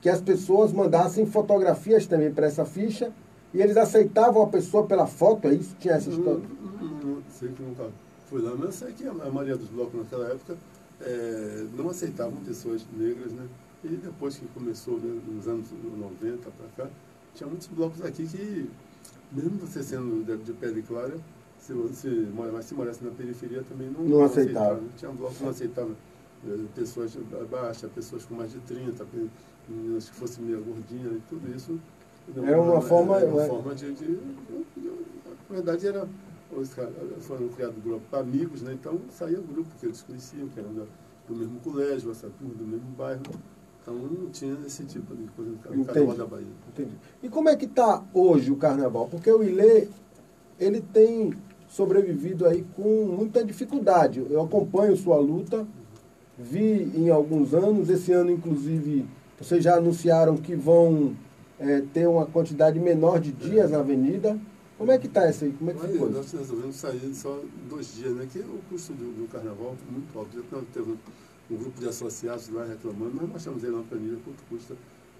que 0.00 0.08
as 0.08 0.20
pessoas 0.20 0.72
mandassem 0.72 1.26
fotografias 1.26 2.06
também 2.06 2.32
para 2.32 2.46
essa 2.46 2.64
ficha 2.64 3.10
e 3.52 3.60
eles 3.60 3.76
aceitavam 3.76 4.42
a 4.42 4.46
pessoa 4.46 4.86
pela 4.86 5.08
foto, 5.08 5.48
é 5.48 5.54
isso? 5.54 5.74
Tinha 5.80 5.94
essa 5.94 6.08
história? 6.08 6.42
Não, 6.80 6.88
não, 6.88 7.14
não 7.16 7.22
sei 7.28 7.48
que 7.48 7.62
nunca 7.62 7.86
fui 8.28 8.42
lá, 8.42 8.54
mas 8.54 8.66
eu 8.66 8.72
sei 8.72 8.92
que 8.92 9.06
a, 9.06 9.10
a 9.10 9.30
maioria 9.30 9.56
dos 9.56 9.68
blocos 9.68 9.98
naquela 9.98 10.28
época 10.28 10.56
é, 11.00 11.66
não 11.76 11.90
aceitavam 11.90 12.36
pessoas 12.44 12.84
negras, 12.96 13.32
né? 13.32 13.46
E 13.84 13.88
depois 13.88 14.36
que 14.36 14.46
começou, 14.48 14.98
né, 14.98 15.20
nos 15.26 15.46
anos 15.46 15.68
90 15.72 16.50
para 16.50 16.84
cá, 16.84 16.90
tinha 17.34 17.48
muitos 17.48 17.68
blocos 17.68 18.02
aqui 18.02 18.26
que, 18.26 18.68
mesmo 19.32 19.58
você 19.58 19.82
sendo 19.82 20.24
de, 20.24 20.36
de 20.44 20.52
pele 20.52 20.82
clara, 20.82 21.16
se 21.60 21.72
você 21.72 22.08
mora, 22.34 22.50
mas 22.52 22.64
se 22.64 22.74
morasse 22.74 23.04
na 23.04 23.10
periferia 23.10 23.62
também 23.62 23.88
não, 23.88 24.00
não, 24.00 24.18
não 24.18 24.24
aceitava. 24.24 24.72
aceitava. 24.72 24.88
Tinha 24.96 25.10
blocos 25.12 25.36
que 25.38 25.42
não 25.44 25.50
aceitavam 25.50 25.96
é, 26.46 26.56
pessoas 26.74 27.16
baixas, 27.50 27.90
pessoas 27.92 28.24
com 28.24 28.34
mais 28.34 28.52
de 28.52 28.58
30, 28.60 29.06
meninas 29.68 30.08
que 30.08 30.16
fossem 30.16 30.44
meio 30.44 30.62
gordinhas 30.62 31.12
e 31.12 31.22
tudo 31.28 31.54
isso. 31.54 31.78
Era 32.36 32.60
uma 32.60 32.80
forma. 32.80 33.16
Era 33.16 33.26
uma 33.26 33.46
forma 33.46 33.74
de, 33.74 33.92
de, 33.92 34.16
de, 34.16 34.92
Na 35.48 35.54
verdade, 35.56 35.86
era, 35.86 36.08
os 36.56 36.70
foram 37.24 37.48
criados 37.48 37.82
grupos 37.82 38.18
amigos, 38.18 38.62
né? 38.62 38.72
então 38.72 38.98
saía 39.10 39.38
grupo 39.38 39.68
que 39.78 39.86
eles 39.86 40.02
conheciam, 40.02 40.48
que 40.48 40.58
eram 40.58 40.70
do 41.28 41.36
mesmo 41.36 41.60
colégio, 41.60 42.10
essa 42.10 42.28
turma 42.38 42.54
do 42.54 42.64
mesmo 42.64 42.88
bairro. 42.96 43.22
Então 43.82 43.94
não 43.94 44.30
tinha 44.30 44.56
esse 44.66 44.84
tipo 44.84 45.14
de 45.14 45.24
coisa 45.28 45.50
no 45.50 45.84
Carnaval 45.84 46.16
da 46.16 46.26
Bahia. 46.26 46.46
Entendi. 46.68 46.96
E 47.22 47.28
como 47.28 47.48
é 47.48 47.56
que 47.56 47.66
está 47.66 48.02
hoje 48.12 48.50
o 48.50 48.56
Carnaval? 48.56 49.08
Porque 49.08 49.30
o 49.30 49.42
Ilê, 49.42 49.88
ele 50.58 50.80
tem 50.80 51.32
sobrevivido 51.68 52.46
aí 52.46 52.64
com 52.74 53.06
muita 53.06 53.44
dificuldade. 53.44 54.26
Eu 54.28 54.42
acompanho 54.42 54.96
sua 54.96 55.18
luta, 55.18 55.66
vi 56.38 56.90
em 56.94 57.10
alguns 57.10 57.54
anos, 57.54 57.88
esse 57.88 58.12
ano 58.12 58.30
inclusive, 58.30 59.06
vocês 59.38 59.62
já 59.62 59.76
anunciaram 59.76 60.36
que 60.36 60.54
vão 60.54 61.14
é, 61.58 61.82
ter 61.92 62.06
uma 62.06 62.26
quantidade 62.26 62.78
menor 62.78 63.20
de 63.20 63.32
dias 63.32 63.70
na 63.70 63.78
avenida. 63.78 64.38
Como 64.78 64.92
é 64.92 64.98
que 64.98 65.08
está 65.08 65.28
isso 65.28 65.44
aí? 65.44 65.52
Como 65.52 65.70
é 65.72 65.74
que 65.74 65.88
ficou? 65.88 66.08
Nós 66.08 66.30
resolvemos 66.30 66.76
sair 66.76 67.12
só 67.12 67.42
dois 67.68 67.96
dias, 67.96 68.14
né? 68.14 68.28
Que 68.32 68.38
é 68.38 68.42
o 68.42 68.60
custo 68.70 68.92
do, 68.92 69.12
do 69.12 69.28
carnaval 69.28 69.76
muito 69.90 70.16
alto. 70.16 70.30
Já 70.36 70.62
teve 70.72 70.96
um 71.50 71.56
grupo 71.56 71.80
de 71.80 71.88
associados 71.88 72.48
lá 72.50 72.64
reclamando, 72.64 73.16
mas 73.16 73.28
nós 73.28 73.42
chamamos 73.42 73.64
ele 73.64 73.76
na 73.76 73.82
planilha 73.82 74.18
quanto 74.24 74.44
custa 74.44 74.76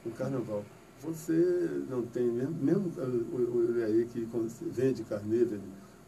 o 0.07 0.11
carnaval. 0.11 0.65
Você 1.03 1.83
não 1.91 2.03
tem, 2.03 2.31
mesmo, 2.31 2.55
mesmo 2.61 2.93
o, 3.33 3.85
aí 3.85 4.07
que 4.07 4.29
vende 4.71 5.03
carnê, 5.03 5.45
vende 5.45 5.63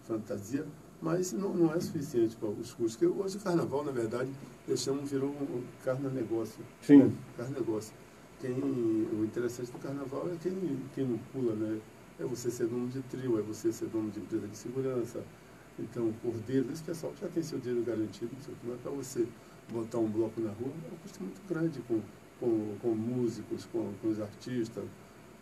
fantasia, 0.05 0.65
mas 1.03 1.33
não, 1.33 1.53
não 1.53 1.75
é 1.75 1.81
suficiente 1.81 2.37
para 2.37 2.49
os 2.49 2.73
custos. 2.73 2.97
Porque 2.97 3.07
hoje 3.07 3.37
o 3.37 3.41
carnaval, 3.41 3.85
na 3.85 3.91
verdade, 3.91 4.31
eu 4.69 4.77
chamo, 4.77 5.05
virou 5.05 5.31
um 5.31 5.63
carna-negócio. 5.85 6.65
Sim. 6.83 6.99
Né? 6.99 7.13
Carna-negócio. 7.37 7.93
Quem, 8.41 8.53
o 8.53 9.25
interessante 9.25 9.73
do 9.73 9.79
carnaval 9.79 10.29
é 10.33 10.37
quem, 10.41 10.55
quem 10.95 11.05
não 11.05 11.19
pula, 11.33 11.55
né? 11.55 11.81
É 12.21 12.25
você 12.25 12.51
ser 12.51 12.67
dono 12.67 12.87
de 12.89 13.01
trio, 13.03 13.39
é 13.39 13.43
você 13.43 13.73
ser 13.73 13.89
dono 13.89 14.11
de 14.11 14.21
empresa 14.21 14.47
de 14.47 14.57
segurança. 14.57 15.25
Então, 15.79 16.13
cordeiro, 16.23 16.71
esse 16.71 16.83
pessoal 16.83 17.15
já 17.19 17.27
tem 17.29 17.43
seu 17.43 17.59
dinheiro 17.59 17.83
garantido, 17.83 18.31
não 18.63 18.75
é 18.75 18.77
para 18.77 18.91
você 18.91 19.27
botar 19.73 19.99
um 19.99 20.09
bloco 20.09 20.39
na 20.41 20.51
rua, 20.51 20.69
é 20.69 20.93
um 20.93 20.97
custo 20.99 21.23
muito 21.23 21.41
grande 21.49 21.81
com, 21.89 22.01
com, 22.39 22.77
com 22.83 22.95
músicos, 22.95 23.65
com, 23.73 23.91
com 24.03 24.09
os 24.09 24.21
artistas, 24.21 24.85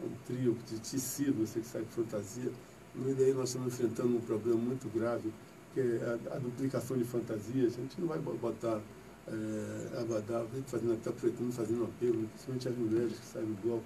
um 0.01 0.11
trio 0.25 0.57
de 0.67 0.79
tecido, 0.79 1.45
você 1.45 1.59
que 1.59 1.67
sai 1.67 1.83
de 1.83 1.89
fantasia. 1.89 2.53
No 2.95 3.13
daí 3.15 3.35
nós 3.35 3.49
estamos 3.49 3.75
enfrentando 3.75 4.17
um 4.17 4.21
problema 4.21 4.59
muito 4.59 4.89
grave, 4.89 5.33
que 5.75 5.81
é 5.81 6.19
a, 6.31 6.37
a 6.37 6.39
duplicação 6.39 6.97
de 6.97 7.05
fantasias. 7.05 7.75
A 7.75 7.81
gente 7.81 8.01
não 8.01 8.07
vai 8.07 8.19
botar 8.19 8.81
é, 9.27 10.01
abadá, 10.01 10.45
fazendo 10.67 10.95
até 10.95 11.11
pretendo 11.11 11.53
fazendo 11.53 11.85
apelo, 11.85 12.29
principalmente 12.29 12.69
as 12.69 12.77
mulheres 12.77 13.19
que 13.19 13.27
saem 13.27 13.47
do 13.47 13.63
bloco, 13.63 13.85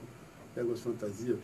pegam 0.54 0.72
as 0.72 0.80
fantasias, 0.80 1.38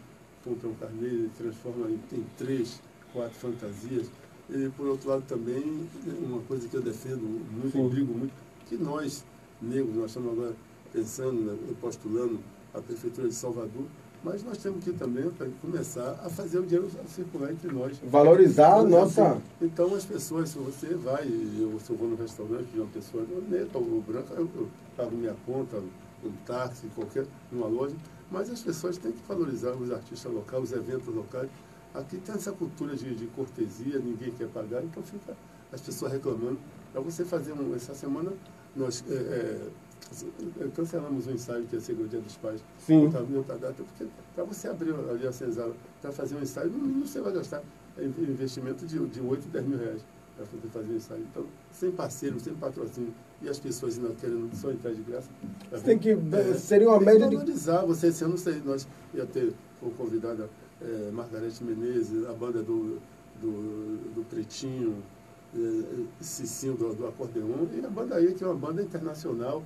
compram 0.45 0.73
carneiro 0.75 1.25
e 1.25 1.29
transformam 1.37 1.89
em, 1.89 2.01
em 2.13 2.25
três, 2.37 2.81
quatro 3.13 3.35
fantasias. 3.35 4.11
E, 4.51 4.69
por 4.71 4.87
outro 4.87 5.11
lado, 5.11 5.25
também, 5.29 5.87
uma 6.23 6.41
coisa 6.43 6.67
que 6.69 6.75
eu 6.75 6.83
defendo 6.83 7.23
muito, 7.23 7.73
Sim. 7.73 7.89
brigo 7.89 8.15
muito, 8.15 8.33
que 8.67 8.77
nós, 8.77 9.25
negros, 9.61 9.95
nós 9.95 10.07
estamos 10.07 10.33
agora 10.33 10.55
pensando, 10.93 11.41
né, 11.41 11.57
postulando 11.81 12.39
a 12.73 12.81
Prefeitura 12.81 13.29
de 13.29 13.35
Salvador, 13.35 13.85
mas 14.23 14.43
nós 14.43 14.59
temos 14.59 14.83
que 14.83 14.93
também 14.93 15.31
começar 15.61 16.19
a 16.25 16.29
fazer 16.29 16.59
o 16.59 16.63
dinheiro 16.63 16.91
circular 17.07 17.53
entre 17.53 17.71
nós. 17.73 17.99
Valorizar 18.05 18.75
a 18.75 18.83
nossa. 18.83 19.41
Então, 19.61 19.95
as 19.95 20.05
pessoas, 20.05 20.49
se 20.49 20.59
você 20.59 20.95
vai, 20.95 21.25
eu, 21.25 21.79
se 21.79 21.91
eu 21.91 21.97
vou 21.97 22.09
no 22.09 22.17
restaurante 22.17 22.67
de 22.67 22.81
uma 22.81 22.89
pessoa 22.89 23.25
neta 23.49 23.79
ou 23.79 24.03
branca, 24.03 24.35
eu, 24.35 24.49
eu 24.57 24.69
pago 24.97 25.17
minha 25.17 25.37
conta, 25.47 25.81
um 26.25 26.33
táxi, 26.45 26.89
qualquer, 26.95 27.27
numa 27.53 27.69
loja, 27.69 27.95
mas 28.31 28.51
as 28.51 28.61
pessoas 28.61 28.99
têm 28.99 29.13
que 29.13 29.23
valorizar 29.27 29.73
os 29.73 29.91
artistas 29.91 30.33
locais, 30.33 30.63
os 30.65 30.73
eventos 30.73 31.15
locais. 31.15 31.49
Aqui 31.95 32.19
tem 32.19 32.35
essa 32.35 32.53
cultura 32.53 32.95
de, 32.95 33.15
de 33.15 33.27
cortesia, 33.29 33.99
ninguém 33.99 34.31
quer 34.33 34.49
pagar, 34.49 34.83
então 34.85 35.03
fica 35.03 35.37
as 35.73 35.81
pessoas 35.81 36.13
reclamando. 36.13 36.59
Para 36.93 37.01
você 37.01 37.25
fazer 37.25 37.53
um, 37.53 37.75
essa 37.75 37.95
semana, 37.95 38.33
nós. 38.77 39.05
É, 39.09 39.13
é, 39.13 39.69
cancelamos 40.75 41.27
o 41.27 41.33
ensaio 41.33 41.67
que 41.67 41.75
ia 41.75 41.81
ser 41.81 41.93
o 41.93 42.09
Dia 42.09 42.21
dos 42.21 42.37
Pais. 42.37 42.65
Sim. 42.79 43.11
Para 43.11 43.21
outra 43.21 43.59
data, 43.59 43.83
porque 43.83 44.07
para 44.35 44.45
você 44.45 44.69
abrir 44.69 44.95
ali 44.95 45.27
a 45.27 45.33
senzala, 45.33 45.75
para 46.01 46.13
fazer 46.13 46.37
um 46.37 46.41
ensaio, 46.41 46.71
no 46.71 46.79
mínimo 46.79 47.07
você 47.07 47.21
vai 47.21 47.33
gastar 47.33 47.63
investimento 47.99 48.87
de, 48.87 48.99
de 49.07 49.21
8, 49.21 49.49
10 49.49 49.67
mil 49.67 49.79
reais 49.79 50.03
para 50.39 50.47
poder 50.47 50.69
fazer 50.69 50.93
o 50.93 50.97
ensaio. 50.97 51.27
Então, 51.31 51.47
sem 51.73 51.91
parceiro, 51.91 52.39
sem 52.39 52.55
patrocínio, 52.55 53.13
e 53.43 53.49
as 53.49 53.59
pessoas 53.59 53.99
ainda 53.99 54.15
querendo 54.15 54.55
só 54.55 54.71
entrar 54.71 54.93
de 54.93 55.03
graça. 55.03 55.29
Você 55.71 55.85
tem 55.85 55.99
que. 55.99 56.11
É, 56.11 56.55
seria 56.55 56.89
uma 56.89 57.01
média 57.01 57.29
de. 57.29 57.35
valorizar. 57.35 57.85
Você, 57.85 58.07
esse 58.09 58.25
ano, 58.25 58.39
sei, 58.39 58.63
nós 58.65 58.87
ia 59.13 59.27
ter 59.27 59.53
como 59.81 59.93
convidada 59.93 60.49
é, 60.81 61.11
Margarete 61.11 61.63
Menezes, 61.65 62.25
a 62.27 62.33
banda 62.33 62.63
do, 62.63 62.99
do, 63.41 64.15
do 64.15 64.25
Pretinho, 64.31 65.03
é, 65.55 66.05
Cicinho 66.21 66.77
do, 66.77 66.95
do 66.95 67.07
Acordeon, 67.07 67.67
e 67.73 67.85
a 67.85 67.91
banda 67.91 68.15
aí, 68.15 68.33
que 68.35 68.45
é 68.45 68.47
uma 68.47 68.57
banda 68.57 68.81
internacional 68.81 69.63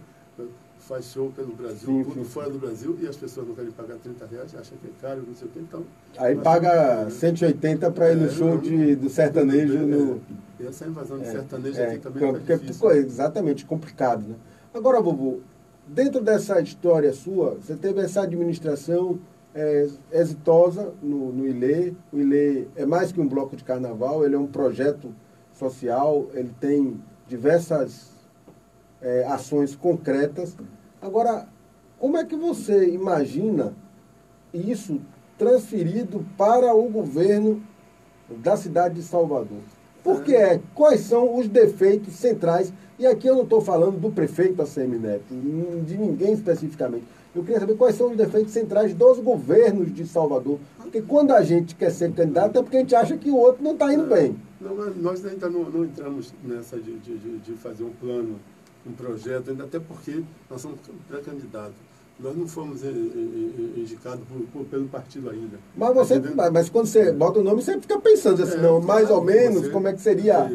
faz 0.88 1.06
show 1.06 1.30
pelo 1.34 1.54
Brasil, 1.54 1.86
sim, 1.86 2.04
tudo 2.04 2.24
sim, 2.24 2.24
fora 2.24 2.46
sim. 2.46 2.52
do 2.52 2.58
Brasil, 2.58 2.98
e 3.00 3.06
as 3.06 3.16
pessoas 3.16 3.46
não 3.46 3.54
querem 3.54 3.70
pagar 3.70 3.96
30 3.96 4.26
reais, 4.26 4.54
acham 4.54 4.76
que 4.78 4.86
é 4.86 4.90
caro, 5.00 5.22
não 5.26 5.34
sei 5.34 5.48
o 5.48 5.50
que, 5.50 5.58
então... 5.60 5.84
Aí 6.18 6.36
paga 6.36 7.08
180 7.08 7.90
para 7.90 8.12
ir 8.12 8.16
no 8.16 8.26
é, 8.26 8.30
show 8.30 8.58
de, 8.58 8.96
do 8.96 9.08
sertanejo. 9.08 9.76
É, 9.76 9.80
no... 9.80 10.20
E 10.58 10.66
essa 10.66 10.86
invasão 10.86 11.18
de 11.18 11.24
é, 11.24 11.30
sertanejo 11.30 11.80
é, 11.80 11.86
aqui 11.86 11.98
também 11.98 12.28
é 12.28 12.32
porque, 12.32 12.56
difícil. 12.56 12.90
Exatamente, 12.90 13.64
complicado, 13.64 14.28
né? 14.28 14.34
Agora, 14.74 15.00
Bobo, 15.00 15.40
dentro 15.86 16.20
dessa 16.20 16.60
história 16.60 17.12
sua, 17.12 17.56
você 17.56 17.76
teve 17.76 18.00
essa 18.00 18.22
administração 18.22 19.18
é, 19.54 19.88
exitosa 20.10 20.92
no, 21.02 21.32
no 21.32 21.46
ILE. 21.46 21.96
O 22.12 22.18
ILE 22.18 22.68
é 22.76 22.86
mais 22.86 23.12
que 23.12 23.20
um 23.20 23.28
bloco 23.28 23.56
de 23.56 23.64
carnaval, 23.64 24.24
ele 24.24 24.34
é 24.34 24.38
um 24.38 24.46
projeto 24.46 25.14
social, 25.52 26.26
ele 26.34 26.50
tem 26.60 27.00
diversas 27.28 28.11
é, 29.02 29.24
ações 29.24 29.74
concretas. 29.74 30.56
Agora, 31.00 31.48
como 31.98 32.16
é 32.16 32.24
que 32.24 32.36
você 32.36 32.88
imagina 32.90 33.74
isso 34.54 35.00
transferido 35.36 36.24
para 36.38 36.74
o 36.74 36.88
governo 36.88 37.62
da 38.28 38.56
cidade 38.56 38.94
de 38.94 39.02
Salvador? 39.02 39.58
Por 40.02 40.22
que 40.22 40.34
é? 40.34 40.60
Quais 40.74 41.00
são 41.00 41.38
os 41.38 41.48
defeitos 41.48 42.14
centrais? 42.14 42.72
E 42.98 43.06
aqui 43.06 43.26
eu 43.26 43.36
não 43.36 43.44
estou 43.44 43.60
falando 43.60 44.00
do 44.00 44.10
prefeito 44.10 44.60
ACM 44.60 44.98
Neto, 44.98 45.34
de 45.84 45.96
ninguém 45.96 46.32
especificamente. 46.32 47.04
Eu 47.34 47.42
queria 47.42 47.60
saber 47.60 47.76
quais 47.76 47.96
são 47.96 48.10
os 48.10 48.16
defeitos 48.16 48.52
centrais 48.52 48.92
dos 48.94 49.18
governos 49.18 49.92
de 49.94 50.06
Salvador. 50.06 50.58
Porque 50.76 51.00
quando 51.00 51.32
a 51.32 51.42
gente 51.42 51.74
quer 51.74 51.90
ser 51.90 52.12
candidato 52.12 52.58
é 52.58 52.62
porque 52.62 52.76
a 52.76 52.80
gente 52.80 52.94
acha 52.94 53.16
que 53.16 53.30
o 53.30 53.36
outro 53.36 53.62
não 53.62 53.72
está 53.72 53.92
indo 53.92 54.06
bem. 54.06 54.36
Não, 54.60 54.74
nós 54.96 55.24
ainda 55.24 55.48
não, 55.48 55.64
não 55.70 55.84
entramos 55.84 56.34
nessa 56.44 56.78
de, 56.78 56.98
de, 56.98 57.38
de 57.38 57.52
fazer 57.54 57.84
um 57.84 57.90
plano 57.90 58.38
um 58.86 58.92
projeto, 58.92 59.50
ainda 59.50 59.64
até 59.64 59.78
porque 59.78 60.22
nós 60.50 60.60
somos 60.60 60.78
pré-candidatos. 61.08 61.74
Nós 62.20 62.36
não 62.36 62.46
fomos 62.46 62.82
indicados 62.84 64.20
por, 64.28 64.40
por, 64.52 64.64
pelo 64.66 64.86
partido 64.86 65.30
ainda. 65.30 65.58
Mas, 65.76 65.94
você, 65.94 66.20
tá 66.20 66.50
mas 66.50 66.68
quando 66.68 66.86
você 66.86 67.10
bota 67.10 67.40
o 67.40 67.42
nome, 67.42 67.62
você 67.62 67.80
fica 67.80 67.98
pensando 67.98 68.42
assim, 68.42 68.58
é, 68.58 68.62
não, 68.62 68.80
mais 68.80 69.10
ou 69.10 69.24
menos, 69.24 69.68
como 69.68 69.88
é 69.88 69.92
que 69.92 70.00
seria? 70.00 70.50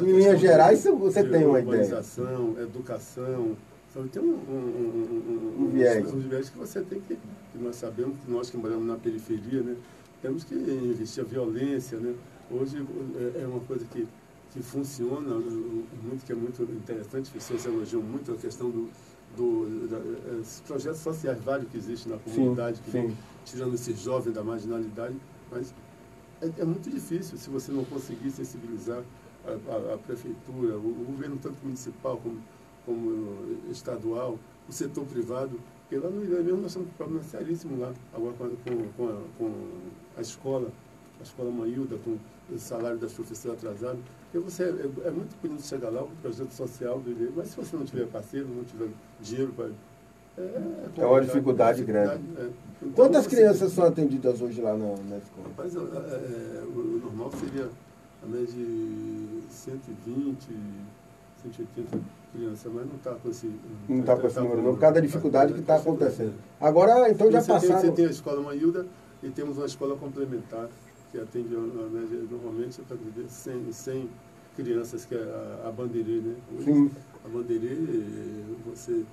em 0.00 0.04
linhas 0.04 0.40
gerais, 0.40 0.84
você 0.84 1.24
tem 1.24 1.44
uma 1.44 1.58
ideia. 1.58 1.82
Organização, 1.82 2.54
educação, 2.58 3.56
então, 3.90 4.08
tem 4.08 4.22
um, 4.22 4.26
um, 4.26 5.54
um, 5.58 5.64
um, 5.64 5.68
viés. 5.68 6.06
um 6.10 6.18
viés 6.18 6.48
que 6.48 6.56
você 6.56 6.80
tem 6.80 6.98
que, 7.00 7.14
que, 7.14 7.58
nós 7.58 7.76
sabemos 7.76 8.16
que 8.24 8.30
nós 8.30 8.48
que 8.48 8.56
moramos 8.56 8.86
na 8.86 8.96
periferia, 8.96 9.60
né, 9.60 9.76
temos 10.22 10.44
que 10.44 10.54
investir 10.54 11.22
a 11.22 11.26
violência, 11.26 11.98
né? 11.98 12.14
Hoje 12.50 12.82
é 13.38 13.46
uma 13.46 13.60
coisa 13.60 13.84
que 13.90 14.08
que 14.52 14.62
funciona 14.62 15.34
muito, 15.34 16.24
que 16.26 16.32
é 16.32 16.34
muito 16.34 16.62
interessante, 16.62 17.24
as 17.24 17.30
pessoas 17.30 17.64
elogiam 17.64 18.02
muito 18.02 18.32
a 18.32 18.36
questão 18.36 18.70
do, 18.70 18.90
do 19.36 19.88
da, 19.88 20.40
esses 20.40 20.60
projetos 20.60 21.00
sociais 21.00 21.42
vários 21.42 21.70
que 21.70 21.78
existem 21.78 22.12
na 22.12 22.18
comunidade, 22.18 22.76
sim, 22.76 22.82
que 22.84 22.90
sim. 22.90 23.16
tirando 23.46 23.74
esses 23.74 23.98
jovens 23.98 24.34
da 24.34 24.44
marginalidade, 24.44 25.16
mas 25.50 25.74
é, 26.42 26.50
é, 26.58 26.64
muito 26.64 26.90
difícil 26.90 27.38
se 27.38 27.48
você 27.48 27.72
não 27.72 27.84
conseguir 27.84 28.30
sensibilizar 28.30 29.02
a, 29.46 29.50
a, 29.50 29.94
a 29.94 29.98
prefeitura, 29.98 30.76
o, 30.76 30.86
o, 30.86 31.04
governo 31.06 31.38
tanto 31.40 31.56
municipal 31.64 32.18
como 32.18 32.38
como 32.84 33.56
estadual, 33.70 34.38
o 34.68 34.72
setor 34.72 35.04
privado, 35.06 35.60
porque 35.82 35.96
lá 35.96 36.10
no 36.10 36.24
Ilha 36.24 36.42
mesmo 36.42 36.62
nós 36.62 36.72
temos 36.74 36.88
um 36.88 36.92
problema 36.92 37.22
seríssimo 37.22 37.78
lá, 37.78 37.92
agora 38.12 38.34
com, 38.38 38.88
com, 38.96 39.08
a, 39.08 39.20
com 39.38 39.52
a 40.16 40.20
escola, 40.20 40.70
a 41.22 41.24
escola 41.24 41.50
Maílda, 41.50 41.96
com 42.04 42.18
o 42.52 42.58
salário 42.58 42.98
das 42.98 43.12
professoras 43.12 43.58
atrasado. 43.58 43.98
Porque 44.30 44.38
você, 44.44 44.64
é, 44.64 45.08
é 45.08 45.10
muito 45.10 45.34
bonito 45.40 45.62
chegar 45.62 45.90
lá, 45.90 46.02
um 46.02 46.10
projeto 46.20 46.50
social 46.50 47.02
mas 47.34 47.48
se 47.48 47.56
você 47.56 47.76
não 47.76 47.84
tiver 47.84 48.06
parceiro, 48.06 48.48
não 48.48 48.64
tiver 48.64 48.88
dinheiro 49.20 49.52
para 49.52 49.70
é, 50.38 50.42
é, 50.96 51.06
uma 51.06 51.20
dificuldade, 51.20 51.84
grande. 51.84 52.22
É. 52.38 52.48
Então, 52.80 52.92
Quantas 52.94 53.24
você... 53.24 53.36
crianças 53.36 53.72
são 53.72 53.84
atendidas 53.84 54.40
hoje 54.40 54.60
lá 54.60 54.72
na, 54.72 54.96
na 55.08 55.18
escola? 55.18 55.48
Rapaz, 55.48 55.76
é, 55.76 55.78
é, 55.78 56.64
o, 56.64 57.00
normal 57.04 57.30
seria 57.38 57.68
a 58.22 58.26
média 58.26 58.46
de 58.46 59.42
120, 59.50 60.48
180 61.42 61.98
crianças, 62.32 62.72
mas 62.72 62.86
não 62.86 62.96
está 62.96 63.14
com 63.14 63.28
esse. 63.28 63.50
Não 63.88 64.00
está 64.00 64.16
com 64.16 64.26
esse 64.26 64.40
número, 64.40 64.62
não. 64.62 64.76
Cada 64.76 65.02
dificuldade 65.02 65.52
que 65.52 65.60
está 65.60 65.76
acontecendo. 65.76 66.34
Agora, 66.58 67.10
então 67.10 67.30
já 67.30 67.42
passaram. 67.42 67.80
Você 67.80 67.92
tem 67.92 68.06
a 68.06 68.10
escola 68.10 68.40
Maílda 68.40 68.86
e 69.22 69.28
temos 69.28 69.58
uma 69.58 69.66
escola 69.66 69.96
complementar 69.96 70.68
que 71.12 71.20
atende 71.20 71.54
média, 71.54 72.26
normalmente, 72.30 72.80
para 72.82 72.96
100, 73.28 73.70
100 73.70 74.10
crianças, 74.56 75.04
que 75.04 75.14
é 75.14 75.22
a, 75.64 75.68
a 75.68 75.72
Bandeirê, 75.72 76.20
né? 76.20 76.36
Hoje, 76.56 76.64
Sim. 76.64 76.90
A 77.24 77.28
Bandeirê, 77.28 77.76
você 78.66 79.04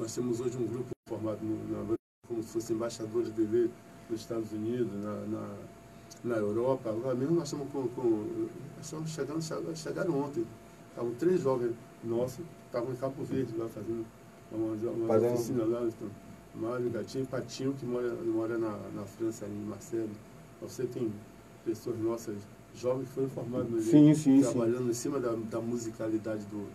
nós 0.00 0.14
temos 0.14 0.40
hoje 0.40 0.56
um 0.56 0.66
grupo 0.66 0.90
formado 1.06 1.40
no, 1.42 1.56
na, 1.68 1.96
como 2.26 2.42
se 2.42 2.48
fosse 2.48 2.72
embaixadores 2.72 3.28
de 3.28 3.34
TV 3.34 3.68
nos 4.08 4.20
Estados 4.20 4.50
Unidos, 4.52 4.92
na, 5.02 5.14
na, 5.26 5.54
na 6.24 6.36
Europa. 6.36 6.88
Agora 6.88 7.14
mesmo 7.14 7.34
nós 7.34 7.52
estamos 7.52 7.70
com. 7.70 7.86
com 7.88 8.48
estamos 8.80 9.10
chegando, 9.10 9.42
chegaram 9.76 10.18
ontem. 10.18 10.46
Estavam 10.88 11.12
três 11.14 11.42
jovens 11.42 11.74
nossos, 12.02 12.44
estavam 12.66 12.92
em 12.92 12.96
Campo 12.96 13.22
Verde 13.24 13.54
lá 13.56 13.68
fazendo 13.68 14.06
uma, 14.50 14.72
uma 14.90 15.06
fazendo... 15.06 15.34
oficina 15.34 15.64
lá. 15.64 15.82
Então, 15.84 16.08
Mário, 16.54 16.90
Gatinho 16.90 17.26
Patinho, 17.26 17.74
que 17.74 17.86
mora, 17.86 18.12
mora 18.24 18.58
na, 18.58 18.76
na 18.94 19.04
França, 19.04 19.46
em 19.46 19.68
Marcelo. 19.68 20.10
Você 20.62 20.84
tem 20.84 21.12
pessoas 21.64 21.98
nossas, 21.98 22.36
jovens 22.74 23.08
foram 23.14 23.28
formados 23.28 23.70
no 23.70 23.80
sim, 23.80 24.14
sim, 24.14 24.40
trabalhando 24.40 24.84
sim. 24.84 24.90
em 24.90 24.94
cima 24.94 25.20
da, 25.20 25.32
da 25.50 25.60
musicalidade 25.60 26.44
do, 26.46 26.66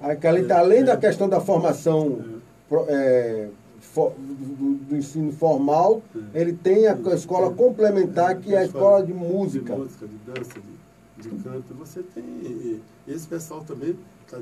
Aquela, 0.00 0.38
é, 0.38 0.52
além 0.52 0.80
é, 0.80 0.84
da 0.84 0.96
questão 0.96 1.28
da 1.28 1.40
formação 1.40 2.22
é, 2.88 3.48
for, 3.80 4.12
do, 4.18 4.74
do, 4.74 4.96
ensino 4.96 5.32
formal, 5.32 6.02
é. 6.34 6.42
ele 6.42 6.52
tem 6.52 6.86
a 6.86 6.94
escola 7.14 7.50
é. 7.50 7.54
complementar, 7.54 8.38
que 8.38 8.54
é 8.54 8.58
a 8.58 8.64
escola 8.64 9.04
de 9.04 9.14
música. 9.14 9.74
De 9.74 9.80
música, 9.80 10.06
de 10.06 10.16
dança, 10.18 10.60
de, 11.16 11.30
de 11.30 11.42
canto. 11.42 11.74
Você 11.74 12.02
tem. 12.02 12.80
Esse 13.08 13.26
pessoal 13.26 13.64
também 13.64 13.96
tá, 14.30 14.38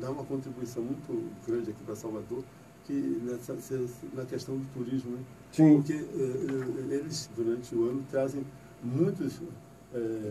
dá 0.00 0.10
uma 0.10 0.24
contribuição 0.24 0.82
muito 0.82 1.30
grande 1.46 1.70
aqui 1.70 1.82
para 1.84 1.94
Salvador, 1.94 2.42
que 2.86 3.22
nessa, 3.24 3.56
na 4.14 4.24
questão 4.24 4.56
do 4.56 4.66
turismo. 4.72 5.12
Né? 5.12 5.22
Sim. 5.52 5.76
Porque 5.76 6.04
eles, 6.90 7.28
durante 7.36 7.74
o 7.74 7.88
ano, 7.88 8.04
trazem 8.10 8.44
muitos 8.82 9.40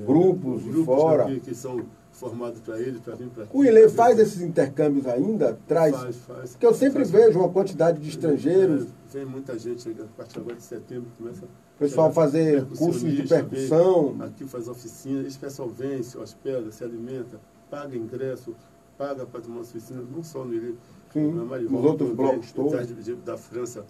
grupos, 0.06 0.64
grupos 0.64 0.64
de 0.64 0.86
fora. 0.86 1.40
que 1.40 1.54
são 1.54 1.86
formado 2.12 2.60
para 2.62 2.80
ele, 2.80 3.00
para 3.00 3.16
vir 3.16 3.30
para 3.30 3.48
O 3.54 3.64
Ile 3.64 3.88
faz 3.90 4.20
esses 4.20 4.42
intercâmbios 4.42 5.08
ainda? 5.08 5.58
Traz? 5.68 5.96
Faz, 5.96 6.16
faz. 6.18 6.52
Porque 6.52 6.66
eu 6.66 6.74
sempre 6.74 7.06
faz, 7.06 7.12
vejo 7.12 7.40
uma 7.40 7.50
quantidade 7.50 8.00
de 8.02 8.10
estrangeiros. 8.10 8.84
É, 8.84 9.18
vem 9.18 9.26
muita 9.26 9.58
gente, 9.58 9.90
a 9.90 10.06
partir 10.18 10.40
agora 10.40 10.56
de 10.56 10.64
setembro 10.64 11.10
começa 11.18 11.46
o 11.46 11.80
pessoal 11.80 12.12
fazer 12.12 12.66
cursos 12.66 13.10
de 13.10 13.28
percussão. 13.28 14.14
Vem, 14.14 14.28
aqui 14.28 14.46
faz 14.46 14.68
oficina, 14.68 15.26
esse 15.26 15.40
pessoal 15.40 15.70
vem, 15.70 16.04
se 16.04 16.18
hospeda, 16.18 16.72
se 16.72 16.84
alimenta, 16.84 17.40
paga 17.70 17.96
ingresso, 17.96 18.54
paga 18.98 19.26
para 19.26 19.40
tomar 19.40 19.62
oficina, 19.62 20.02
não 20.14 20.24
só 20.24 20.44
no 20.44 20.54
Ile. 20.54 20.78
Sim, 21.12 21.32
nos 21.32 21.86
outros 21.86 22.12
blocos 22.14 22.52
todos. 22.52 23.18
Da 23.26 23.38
França, 23.38 23.86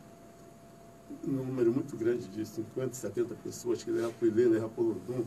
um 1.27 1.31
número 1.31 1.71
muito 1.73 1.97
grande 1.97 2.27
de 2.27 2.45
50, 2.45 2.93
70 2.93 3.35
pessoas 3.43 3.83
que 3.83 3.91
levam 3.91 4.11
para 4.11 4.25
o 4.25 4.27
Ile, 4.27 4.45
levam 4.45 4.69
para 4.69 4.83
o 4.83 4.88
Lodum, 4.88 5.25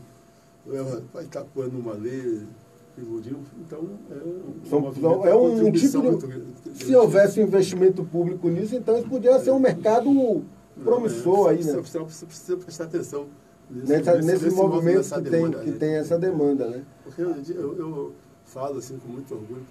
leva 0.65 1.03
para 1.11 1.23
Itapuã, 1.23 1.67
numa 1.67 1.93
lei, 1.93 2.47
então, 2.95 3.89
é, 4.11 4.69
São, 4.69 4.93
são, 4.93 5.25
é 5.25 5.35
um 5.35 5.71
tipo 5.71 5.71
de. 5.71 6.85
Se 6.85 6.95
houvesse 6.95 7.39
um 7.39 7.43
investimento 7.43 8.03
público 8.05 8.47
nisso, 8.49 8.75
então 8.75 8.95
isso 8.97 9.07
poderia 9.07 9.39
ser 9.39 9.49
um 9.49 9.57
mercado 9.57 10.43
promissor 10.83 11.47
é, 11.47 11.55
aí, 11.55 11.63
né? 11.63 11.73
Você 11.73 11.99
precisa, 11.99 12.25
precisa 12.27 12.57
prestar 12.57 12.83
atenção 12.83 13.25
nesse, 13.69 13.91
nesse, 13.93 14.11
nesse, 14.11 14.45
nesse 14.45 14.55
movimento 14.55 15.09
que, 15.09 15.21
tem, 15.21 15.31
demanda, 15.31 15.59
que 15.59 15.71
né? 15.71 15.77
tem 15.79 15.95
essa 15.95 16.19
demanda, 16.19 16.67
né? 16.67 16.83
Porque 17.03 17.21
eu, 17.21 17.35
eu, 17.49 17.77
eu, 17.79 18.13
falo 18.45 18.77
assim 18.77 18.99
com 18.99 19.07
muito 19.07 19.33
orgulho, 19.33 19.63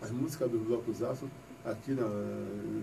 as 0.00 0.12
músicas 0.12 0.48
do 0.48 0.58
Bloco 0.60 0.92
Zafra, 0.92 1.28
aqui 1.64 1.92
na, 1.92 2.06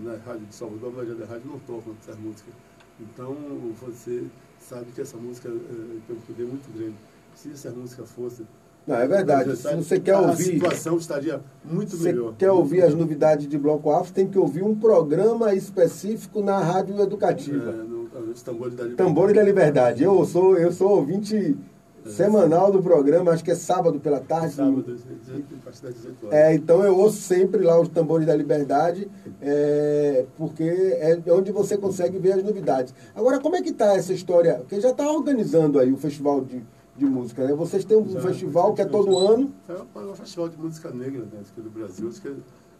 na 0.04 0.16
rádio 0.18 0.46
de 0.46 0.54
Salvador, 0.54 0.90
a 0.90 0.92
maioria 0.92 1.14
da 1.14 1.26
rádio 1.26 1.50
não 1.50 1.58
tocam 1.60 1.94
essas 2.00 2.18
músicas. 2.18 2.54
Então, 3.00 3.36
você 3.80 4.24
sabe 4.58 4.86
que 4.92 5.00
essa 5.00 5.16
música 5.16 5.48
é, 5.48 5.52
tem 6.06 6.16
um 6.16 6.20
poder 6.20 6.46
muito 6.46 6.72
grande. 6.76 6.96
Se 7.34 7.52
essa 7.52 7.70
música 7.70 8.04
fosse 8.04 8.44
não, 8.86 8.94
é 8.94 9.08
verdade. 9.08 9.56
Se 9.56 9.74
você 9.74 9.98
quer 9.98 10.16
ouvir. 10.16 10.32
A 10.32 10.54
situação 10.54 10.96
estaria 10.96 11.40
muito 11.64 11.96
você 11.96 12.12
melhor. 12.12 12.34
quer 12.38 12.52
ouvir 12.52 12.82
as 12.84 12.94
novidades 12.94 13.48
de 13.48 13.58
Bloco 13.58 13.90
Afro, 13.90 14.12
tem 14.12 14.28
que 14.28 14.38
ouvir 14.38 14.62
um 14.62 14.76
programa 14.76 15.52
específico 15.54 16.40
na 16.40 16.60
rádio 16.60 17.00
educativa. 17.00 17.70
É, 17.70 17.74
no, 17.74 18.06
Tambores 18.44 18.74
da 18.76 18.84
Liberdade. 18.84 18.94
Tambores 18.94 19.34
da 19.34 19.42
Liberdade. 19.42 20.04
Eu 20.04 20.24
sou, 20.24 20.56
eu 20.56 20.70
sou 20.70 20.90
ouvinte 20.90 21.56
semanal 22.08 22.72
do 22.72 22.82
programa, 22.82 23.32
acho 23.32 23.44
que 23.44 23.50
é 23.50 23.54
sábado 23.54 24.00
pela 24.00 24.20
tarde. 24.20 24.54
Sábado, 24.54 24.84
a 24.88 25.64
partir 25.64 25.82
das 25.82 25.94
18 25.94 26.26
horas. 26.26 26.38
É, 26.38 26.54
então 26.54 26.84
eu 26.84 26.96
ouço 26.96 27.20
sempre 27.20 27.62
lá 27.62 27.80
os 27.80 27.88
Tambores 27.88 28.26
da 28.26 28.34
Liberdade, 28.34 29.10
é, 29.40 30.26
porque 30.36 30.64
é 30.64 31.20
onde 31.32 31.52
você 31.52 31.76
consegue 31.76 32.18
ver 32.18 32.32
as 32.32 32.42
novidades. 32.42 32.94
Agora, 33.14 33.40
como 33.40 33.56
é 33.56 33.62
que 33.62 33.70
está 33.70 33.94
essa 33.94 34.12
história? 34.12 34.56
Porque 34.56 34.80
já 34.80 34.90
está 34.90 35.10
organizando 35.10 35.78
aí 35.78 35.92
o 35.92 35.96
festival 35.96 36.42
de 36.42 36.62
de 36.96 37.04
música, 37.04 37.46
né? 37.46 37.54
Vocês 37.54 37.84
têm 37.84 37.96
um 37.96 38.08
Já, 38.08 38.20
festival 38.20 38.74
que 38.74 38.82
é 38.82 38.84
todo 38.86 39.12
já, 39.12 39.32
ano. 39.32 39.52
É 39.68 39.98
um 39.98 40.14
festival 40.14 40.48
de 40.48 40.56
música 40.56 40.90
negra 40.90 41.22
né, 41.24 41.42
do 41.56 41.70
Brasil, 41.70 42.08
acho 42.08 42.22
que 42.22 42.28
é, 42.28 42.34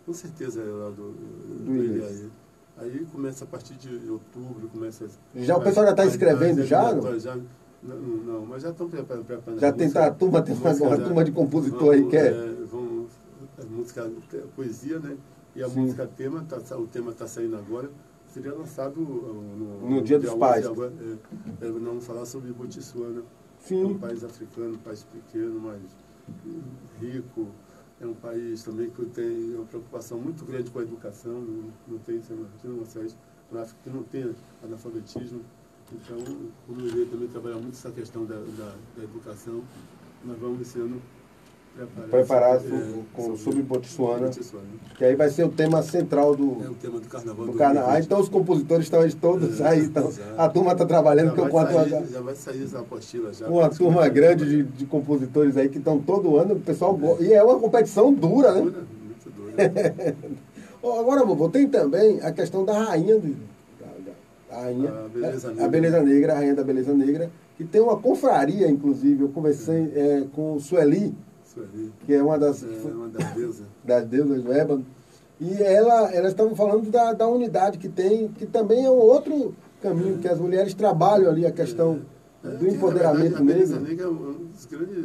com 0.04 0.12
certeza 0.12 0.62
é 0.62 0.64
lá 0.64 0.90
do, 0.90 1.12
do, 1.12 1.64
do 1.64 2.04
aí. 2.04 2.30
Aí 2.78 3.06
começa 3.06 3.44
a 3.44 3.46
partir 3.46 3.74
de 3.74 4.10
outubro, 4.10 4.68
começa... 4.68 5.06
Já 5.34 5.56
o 5.56 5.62
pessoal 5.62 5.86
já 5.86 5.92
está 5.92 6.04
escrevendo 6.04 6.62
já? 6.64 6.94
já 7.18 7.38
não, 7.86 8.16
não, 8.24 8.46
mas 8.46 8.62
já 8.62 8.70
estão 8.70 8.88
preparando. 8.88 9.60
Já 9.60 9.72
tem 9.72 9.90
a 9.94 10.10
turma, 10.10 10.42
tem 10.42 10.54
uma, 10.54 10.72
uma 10.72 10.98
turma 10.98 11.24
de 11.24 11.32
compositor 11.32 11.94
aí 11.94 12.06
que 12.06 12.16
é... 12.16 12.28
é 12.28 12.64
vão, 12.70 13.06
a 13.58 13.64
música, 13.64 14.04
a 14.04 14.46
poesia, 14.54 14.98
né? 14.98 15.16
E 15.54 15.62
a 15.62 15.68
Sim. 15.68 15.80
música 15.80 16.06
tema, 16.06 16.44
tá, 16.48 16.76
o 16.76 16.86
tema 16.86 17.12
está 17.12 17.26
saindo 17.26 17.56
agora 17.56 17.90
seria 18.36 18.52
lançado 18.52 19.00
no, 19.00 19.32
no, 19.56 19.90
no 19.90 20.02
Dia 20.02 20.18
dos 20.18 20.34
Pais. 20.34 20.66
Agora, 20.66 20.92
é, 21.00 21.66
é, 21.66 21.70
não 21.70 22.00
falar 22.00 22.26
sobre 22.26 22.52
Botsuana. 22.52 23.22
Sim. 23.58 23.82
É 23.82 23.86
um 23.86 23.98
país 23.98 24.22
africano, 24.22 24.74
um 24.74 24.78
país 24.78 25.04
pequeno, 25.04 25.58
mas 25.58 25.80
rico. 27.00 27.48
É 27.98 28.06
um 28.06 28.12
país 28.12 28.62
também 28.62 28.90
que 28.90 29.06
tem 29.06 29.54
uma 29.54 29.64
preocupação 29.64 30.18
muito 30.18 30.44
grande 30.44 30.70
com 30.70 30.78
a 30.78 30.82
educação. 30.82 31.32
Não, 31.32 31.72
não 31.88 31.98
tem, 31.98 32.20
você 32.20 32.34
não 32.34 32.76
vocês, 32.84 33.16
na 33.50 33.62
África 33.62 33.80
que 33.84 33.90
não 33.90 34.02
tem 34.02 34.34
analfabetismo. 34.62 35.40
Então, 35.92 36.16
o 36.68 36.72
Lulê 36.72 37.04
também 37.06 37.28
trabalha 37.28 37.56
muito 37.56 37.74
essa 37.74 37.90
questão 37.90 38.24
da, 38.24 38.36
da, 38.36 38.74
da 38.96 39.04
educação. 39.04 39.62
Nós 40.24 40.36
vamos 40.38 40.60
esse 40.62 40.80
ano 40.80 41.00
preparar 42.10 42.56
é, 42.56 42.60
com, 43.12 43.36
sobre 43.36 43.62
Botsuana, 43.62 44.30
que 44.96 45.04
aí 45.04 45.14
vai 45.14 45.28
ser 45.28 45.44
o 45.44 45.50
tema 45.50 45.82
central 45.82 46.34
do, 46.34 46.64
é 46.64 46.70
o 46.70 46.74
tema 46.74 46.98
do 46.98 47.06
carnaval. 47.06 47.46
Do, 47.46 47.52
do 47.52 47.58
carnaval. 47.58 47.90
Ah, 47.90 48.00
então 48.00 48.18
os 48.18 48.30
compositores 48.30 48.86
estão 48.86 49.08
todos 49.20 49.60
é, 49.60 49.68
aí, 49.68 49.84
então, 49.84 50.10
a 50.38 50.48
turma 50.48 50.72
está 50.72 50.86
trabalhando 50.86 51.36
já 51.36 51.44
a 51.44 51.66
sair, 51.66 52.06
Já 52.10 52.20
vai 52.20 52.34
sair 52.34 52.64
essa 52.64 52.80
apostila. 52.80 53.34
Já, 53.34 53.46
uma 53.46 53.68
turma 53.68 54.08
grande 54.08 54.46
de, 54.46 54.62
de, 54.62 54.86
compositores 54.86 55.56
aí 55.56 55.68
que 55.68 55.76
estão 55.76 56.00
todo 56.00 56.38
ano, 56.38 56.54
o 56.54 56.60
pessoal 56.60 56.98
é. 57.20 57.22
E 57.24 57.32
é 57.34 57.42
uma 57.42 57.58
competição 57.58 58.12
dura, 58.12 58.52
né? 58.52 58.60
Dura, 58.62 58.84
muito 59.04 59.30
dura. 59.30 60.16
Agora, 61.00 61.24
vovô, 61.24 61.48
tem 61.50 61.68
também 61.68 62.20
a 62.22 62.32
questão 62.32 62.64
da 62.64 62.84
rainha 62.84 63.18
do, 63.18 63.36
da 64.56 64.62
rainha, 64.62 64.90
a 64.90 65.08
beleza, 65.08 65.48
negra. 65.48 65.64
a 65.64 65.68
beleza 65.68 66.02
negra, 66.02 66.32
a 66.32 66.36
rainha 66.36 66.54
da 66.54 66.64
beleza 66.64 66.94
negra, 66.94 67.30
que 67.56 67.64
tem 67.64 67.80
uma 67.80 67.96
confraria, 67.96 68.68
inclusive, 68.68 69.22
eu 69.22 69.28
conversei 69.28 69.92
é, 69.94 70.24
com 70.34 70.58
Sueli, 70.58 71.14
que 72.04 72.14
é 72.14 72.22
uma 72.22 72.38
das, 72.38 72.62
é, 72.62 72.66
uma 72.66 73.08
das 73.08 73.32
deusas. 73.32 73.66
Das 73.84 74.04
deusas 74.04 74.42
do 74.42 74.52
Ébano. 74.52 74.84
E 75.40 75.62
ela, 75.62 76.10
elas 76.12 76.32
estavam 76.32 76.56
falando 76.56 76.90
da, 76.90 77.12
da 77.12 77.28
unidade 77.28 77.78
que 77.78 77.88
tem, 77.88 78.28
que 78.28 78.46
também 78.46 78.84
é 78.84 78.90
um 78.90 78.98
outro 78.98 79.54
caminho, 79.82 80.16
é. 80.16 80.18
que 80.18 80.28
as 80.28 80.38
mulheres 80.38 80.74
trabalham 80.74 81.30
ali 81.30 81.46
a 81.46 81.52
questão 81.52 82.00
é. 82.44 82.48
do 82.48 82.66
empoderamento 82.66 83.42
negro. 83.44 83.76
A 83.76 83.80
negra 83.80 84.06
é 84.06 84.08
um 84.08 84.46
dos 84.52 84.66
grandes, 84.66 84.96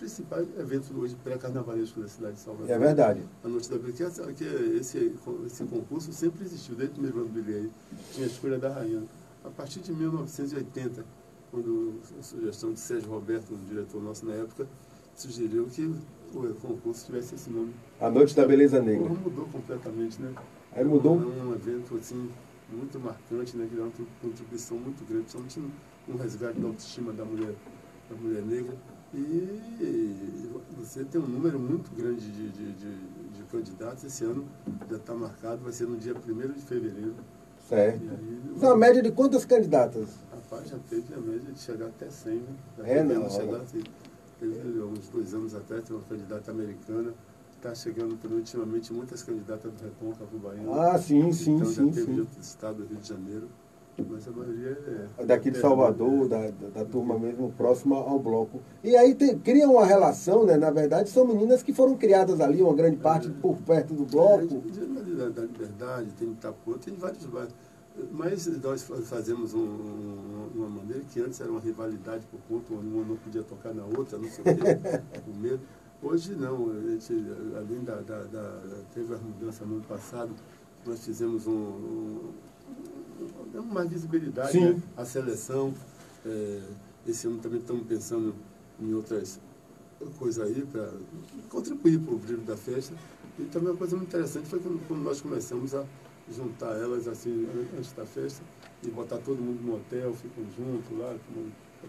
principais 0.00 0.48
eventos 0.58 0.90
hoje 0.96 1.14
pré-carnavalescos 1.22 2.02
da 2.02 2.08
cidade 2.08 2.34
de 2.34 2.40
Salvador. 2.40 2.70
É 2.70 2.78
verdade. 2.78 3.22
A 3.44 3.48
Noite 3.48 3.68
da 3.68 3.76
Beleza, 3.76 4.32
que, 4.32 4.44
esse, 4.44 5.14
esse 5.46 5.64
concurso 5.64 6.10
sempre 6.10 6.42
existiu, 6.44 6.74
desde 6.74 6.92
o 6.92 6.94
primeiro 6.94 7.18
ano 7.20 7.28
do 7.28 7.42
Bilhete, 7.42 7.70
tinha 8.12 8.26
a 8.26 8.30
escolha 8.30 8.58
da 8.58 8.70
rainha. 8.70 9.02
A 9.44 9.50
partir 9.50 9.80
de 9.80 9.92
1980, 9.92 11.04
quando 11.50 12.00
a 12.18 12.22
sugestão 12.22 12.72
de 12.72 12.80
Sérgio 12.80 13.10
Roberto, 13.10 13.52
um 13.52 13.64
diretor 13.68 14.02
nosso 14.02 14.24
na 14.24 14.34
época, 14.34 14.66
sugeriu 15.14 15.66
que 15.66 15.94
o 16.34 16.54
concurso 16.54 17.04
tivesse 17.04 17.34
esse 17.34 17.50
nome. 17.50 17.74
A 18.00 18.08
Noite 18.08 18.34
da 18.34 18.46
Beleza 18.46 18.80
Negra. 18.80 19.06
Mudou 19.06 19.46
completamente, 19.48 20.20
né? 20.20 20.32
Aí 20.72 20.84
mudou? 20.84 21.16
É 21.20 21.42
um 21.42 21.52
evento, 21.52 21.96
assim, 21.96 22.30
muito 22.72 22.98
marcante, 22.98 23.54
né? 23.54 23.66
Que 23.68 23.76
dá 23.76 23.82
uma 23.82 23.92
contribuição 24.22 24.78
muito 24.78 25.06
grande, 25.06 25.24
principalmente 25.24 25.62
no 26.08 26.16
resgate 26.16 26.58
da 26.58 26.68
autoestima 26.68 27.12
da 27.12 27.24
mulher, 27.24 27.54
da 28.08 28.16
mulher 28.16 28.42
negra. 28.42 28.74
E 29.12 30.50
você 30.76 31.04
tem 31.04 31.20
um 31.20 31.26
número 31.26 31.58
muito 31.58 31.90
grande 31.94 32.30
de, 32.30 32.48
de, 32.50 32.72
de, 32.72 32.94
de 33.34 33.42
candidatos. 33.50 34.04
Esse 34.04 34.24
ano 34.24 34.44
já 34.88 34.96
está 34.96 35.14
marcado, 35.14 35.62
vai 35.62 35.72
ser 35.72 35.86
no 35.86 35.96
dia 35.96 36.14
1 36.14 36.52
de 36.52 36.62
fevereiro. 36.62 37.14
Certo. 37.68 38.00
Aí, 38.02 38.42
uma 38.56 38.76
média 38.76 39.02
de 39.02 39.10
quantas 39.10 39.44
candidatas? 39.44 40.08
Rapaz, 40.32 40.68
já 40.68 40.78
teve 40.88 41.14
a 41.14 41.18
média 41.18 41.52
de 41.52 41.58
chegar 41.58 41.86
até 41.86 42.08
100. 42.08 42.34
Né? 42.34 42.44
Já 42.78 42.86
é, 42.86 43.02
não. 43.02 43.30
Chegar, 43.30 43.60
assim, 43.60 43.82
teve 44.38 44.80
uns 44.80 45.08
dois 45.08 45.34
anos 45.34 45.54
atrás, 45.54 45.84
tem 45.84 45.96
uma 45.96 46.04
candidata 46.04 46.50
americana 46.50 47.12
está 47.60 47.74
chegando 47.74 48.16
também 48.16 48.38
ultimamente 48.38 48.92
muitas 48.92 49.22
candidatas 49.22 49.70
do 49.72 49.84
Recôncavo 49.84 50.38
Baiano. 50.38 50.80
Ah, 50.80 50.98
sim, 50.98 51.30
sim, 51.30 51.56
então, 51.56 51.66
sim. 51.66 51.74
já 51.74 51.84
teve 51.92 52.06
sim. 52.06 52.14
de 52.14 52.20
outro 52.20 52.40
estado 52.40 52.76
do 52.78 52.86
Rio 52.86 52.98
de 52.98 53.08
Janeiro. 53.08 53.48
Mas 54.08 54.28
a 54.28 54.30
maioria 54.30 54.78
é. 55.18 55.24
Daqui 55.24 55.50
de 55.50 55.58
Salvador, 55.58 56.28
da, 56.28 56.50
da, 56.50 56.68
da 56.74 56.84
turma 56.84 57.18
mesmo, 57.18 57.52
próxima 57.52 57.96
ao 57.96 58.18
bloco. 58.18 58.60
E 58.82 58.96
aí 58.96 59.14
tem, 59.14 59.38
cria 59.38 59.68
uma 59.68 59.84
relação, 59.84 60.44
né? 60.44 60.56
Na 60.56 60.70
verdade, 60.70 61.10
são 61.10 61.26
meninas 61.26 61.62
que 61.62 61.72
foram 61.72 61.96
criadas 61.96 62.40
ali, 62.40 62.62
uma 62.62 62.74
grande 62.74 62.96
parte 62.96 63.28
é, 63.28 63.30
por 63.30 63.56
perto 63.58 63.94
do 63.94 64.04
bloco. 64.04 64.62
É, 64.66 65.30
da 65.30 65.42
Liberdade, 65.42 66.10
tem 66.18 66.30
Itapuã, 66.30 66.78
tem 66.78 66.94
vários 66.94 67.24
bairros. 67.26 67.54
Mas 68.12 68.46
nós 68.62 68.82
fazemos 69.04 69.52
um, 69.52 70.48
uma 70.54 70.68
maneira 70.68 71.02
que 71.10 71.20
antes 71.20 71.40
era 71.40 71.50
uma 71.50 71.60
rivalidade 71.60 72.24
por 72.26 72.40
conta, 72.48 72.72
uma 72.72 73.04
não 73.04 73.16
podia 73.16 73.42
tocar 73.42 73.74
na 73.74 73.84
outra, 73.84 74.16
não 74.16 74.28
sei 74.28 74.42
o 74.42 74.56
quê, 74.56 75.00
com 75.24 75.38
medo. 75.38 75.60
Hoje 76.02 76.34
não, 76.34 76.70
a 76.70 76.80
gente, 76.80 77.12
além 77.54 77.84
da, 77.84 77.96
da, 77.96 78.22
da, 78.22 78.60
Teve 78.94 79.14
a 79.14 79.18
mudança 79.18 79.66
no 79.66 79.74
ano 79.74 79.84
passado, 79.84 80.30
nós 80.86 81.04
fizemos 81.04 81.46
um, 81.46 81.52
um, 81.52 82.30
um 83.54 83.62
mais 83.62 83.88
visibilidade 83.88 84.58
né? 84.58 84.80
à 84.96 85.04
seleção. 85.04 85.74
É, 86.24 86.60
esse 87.06 87.26
ano 87.26 87.38
também 87.38 87.60
estamos 87.60 87.86
pensando 87.86 88.34
em 88.80 88.92
outras 88.94 89.40
coisas 90.18 90.46
aí 90.46 90.64
para 90.66 90.90
contribuir 91.48 91.98
para 91.98 92.14
o 92.14 92.18
brilho 92.18 92.42
da 92.42 92.56
festa. 92.56 92.94
E 93.38 93.44
também 93.44 93.70
uma 93.70 93.76
coisa 93.76 93.96
muito 93.96 94.08
interessante 94.08 94.48
foi 94.48 94.58
quando, 94.58 94.86
quando 94.86 95.02
nós 95.02 95.20
começamos 95.20 95.74
a 95.74 95.84
juntar 96.30 96.76
elas 96.76 97.08
assim 97.08 97.48
antes 97.76 97.92
da 97.92 98.04
festa 98.04 98.42
e 98.82 98.90
botar 98.90 99.18
todo 99.18 99.40
mundo 99.40 99.62
no 99.62 99.76
hotel, 99.76 100.14
ficam 100.14 100.44
juntos 100.56 100.98
lá. 100.98 101.14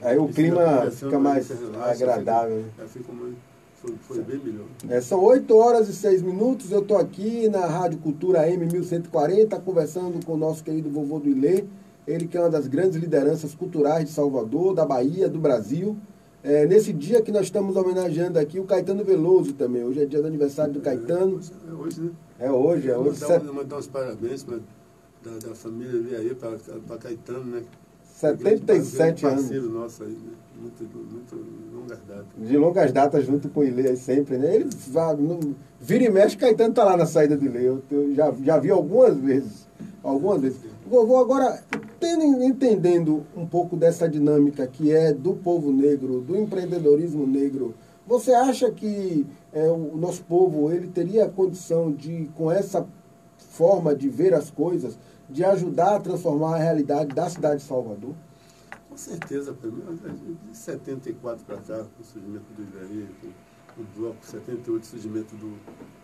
Aí 0.01 0.17
o 0.17 0.27
clima 0.29 0.89
fica 0.91 1.19
mais 1.19 1.47
relaxa, 1.49 1.91
agradável. 1.91 2.63
Fica, 2.63 2.83
é, 2.83 2.87
fica 2.87 3.13
mais, 3.13 3.35
foi, 3.81 3.95
foi 4.07 4.21
bem 4.21 4.37
melhor. 4.37 4.67
É, 4.87 5.01
são 5.01 5.23
8 5.23 5.55
horas 5.55 5.89
e 5.89 5.93
6 5.93 6.21
minutos. 6.21 6.71
Eu 6.71 6.81
estou 6.81 6.97
aqui 6.97 7.49
na 7.49 7.65
Rádio 7.65 7.97
Cultura 7.97 8.47
M1140, 8.47 9.59
conversando 9.61 10.23
com 10.23 10.33
o 10.33 10.37
nosso 10.37 10.63
querido 10.63 10.89
vovô 10.89 11.19
do 11.19 11.27
Ilê. 11.27 11.65
Ele 12.05 12.27
que 12.27 12.37
é 12.37 12.41
uma 12.41 12.49
das 12.49 12.67
grandes 12.67 12.97
lideranças 12.97 13.55
culturais 13.55 14.05
de 14.05 14.11
Salvador, 14.11 14.75
da 14.75 14.85
Bahia, 14.85 15.27
do 15.27 15.39
Brasil. 15.39 15.97
É, 16.43 16.65
nesse 16.65 16.93
dia 16.93 17.21
que 17.21 17.31
nós 17.31 17.43
estamos 17.43 17.75
homenageando 17.75 18.37
aqui 18.37 18.59
o 18.59 18.65
Caetano 18.65 19.03
Veloso 19.03 19.53
também. 19.53 19.83
Hoje 19.83 20.01
é 20.01 20.05
dia 20.05 20.21
do 20.21 20.27
aniversário 20.27 20.73
do 20.73 20.79
é, 20.79 20.83
Caetano. 20.83 21.39
É 21.67 21.73
hoje, 21.73 22.01
né? 22.01 22.11
É 22.39 22.51
hoje, 22.51 22.89
é 22.89 22.97
hoje. 22.97 23.21
Mandar, 23.21 23.39
set... 23.39 23.43
mandar 23.43 23.77
uns 23.77 23.87
parabéns 23.87 24.43
pra, 24.43 24.57
da, 25.23 25.47
da 25.47 25.55
família 25.55 25.99
ali 25.99 26.15
aí 26.15 26.35
para 26.35 26.97
Caetano, 26.97 27.45
né? 27.45 27.63
77 28.21 29.25
anos. 29.25 29.41
parceiro 29.41 29.69
nosso 29.69 30.03
aí, 30.03 30.11
né? 30.11 30.31
Muito, 30.61 30.83
muito 31.11 31.35
longas 31.73 31.99
datas. 32.07 32.47
De 32.47 32.57
longas 32.57 32.91
datas 32.91 33.25
junto 33.25 33.49
com 33.49 33.61
o 33.61 33.63
Ilê 33.63 33.95
sempre, 33.95 34.37
né? 34.37 34.55
Ele 34.55 34.69
vai, 34.89 35.15
no, 35.15 35.55
vira 35.79 36.03
e 36.03 36.09
mexe, 36.09 36.37
Caetano 36.37 36.71
tá 36.71 36.83
lá 36.83 36.95
na 36.95 37.07
saída 37.07 37.35
do 37.35 37.43
Ilê. 37.43 37.67
Eu, 37.67 37.81
eu, 37.89 38.13
já, 38.13 38.31
já 38.43 38.59
vi 38.59 38.69
algumas 38.69 39.17
vezes. 39.17 39.67
Algumas 40.03 40.41
vezes. 40.41 40.59
Vovô, 40.85 41.17
agora, 41.17 41.63
tendo, 41.99 42.43
entendendo 42.43 43.25
um 43.35 43.45
pouco 43.45 43.75
dessa 43.75 44.07
dinâmica 44.07 44.67
que 44.67 44.91
é 44.91 45.11
do 45.11 45.33
povo 45.33 45.71
negro, 45.71 46.21
do 46.21 46.37
empreendedorismo 46.37 47.25
negro, 47.25 47.73
você 48.05 48.33
acha 48.33 48.69
que 48.69 49.25
é, 49.51 49.67
o 49.67 49.97
nosso 49.97 50.23
povo 50.25 50.71
ele 50.71 50.87
teria 50.87 51.25
a 51.25 51.29
condição 51.29 51.91
de, 51.91 52.29
com 52.35 52.51
essa 52.51 52.85
forma 53.37 53.95
de 53.95 54.07
ver 54.09 54.33
as 54.33 54.51
coisas, 54.51 54.97
de 55.31 55.43
ajudar 55.45 55.95
a 55.95 55.99
transformar 55.99 56.55
a 56.55 56.57
realidade 56.57 57.15
da 57.15 57.29
cidade 57.29 57.61
de 57.61 57.67
Salvador? 57.67 58.13
Com 58.89 58.97
certeza, 58.97 59.53
de 59.53 60.57
74 60.57 61.45
para 61.45 61.57
cá, 61.57 61.77
com 61.77 62.01
o 62.01 62.05
surgimento 62.05 62.45
do 62.53 62.63
com 63.73 63.81
o 63.81 63.85
bloco, 63.95 64.17
78, 64.25 64.83
o 64.83 64.85
surgimento 64.85 65.35
do, 65.37 65.57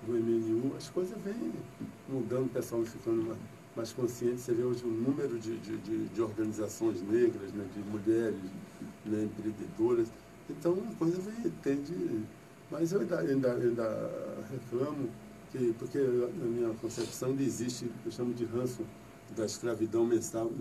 do 0.05 0.13
MNU, 0.13 0.73
as 0.77 0.89
coisas 0.89 1.17
vêm 1.21 1.51
mudando, 2.07 2.45
o 2.45 2.49
pessoal 2.49 2.83
ficando 2.85 3.23
mais, 3.23 3.37
mais 3.75 3.91
consciente. 3.91 4.39
Você 4.39 4.53
vê 4.53 4.63
hoje 4.63 4.85
o 4.85 4.87
número 4.87 5.37
de, 5.37 5.57
de, 5.57 5.77
de, 5.79 6.07
de 6.07 6.21
organizações 6.21 7.01
negras, 7.01 7.51
né, 7.51 7.65
de 7.75 7.81
mulheres 7.81 8.39
né, 9.05 9.23
empreendedoras. 9.23 10.07
Então, 10.49 10.77
a 10.89 10.95
coisa 10.95 11.19
vem, 11.19 11.51
tende. 11.61 11.93
Mas 12.71 12.93
eu 12.93 13.01
ainda, 13.01 13.19
ainda, 13.19 13.53
ainda 13.53 14.09
reclamo, 14.49 15.09
que, 15.51 15.73
porque 15.77 15.99
na 15.99 16.45
minha 16.45 16.73
concepção 16.75 17.29
ainda 17.29 17.43
existe, 17.43 17.91
eu 18.05 18.11
chamo 18.11 18.33
de 18.33 18.45
ranço 18.45 18.81
da 19.35 19.45
escravidão 19.45 20.05
mensal, 20.05 20.51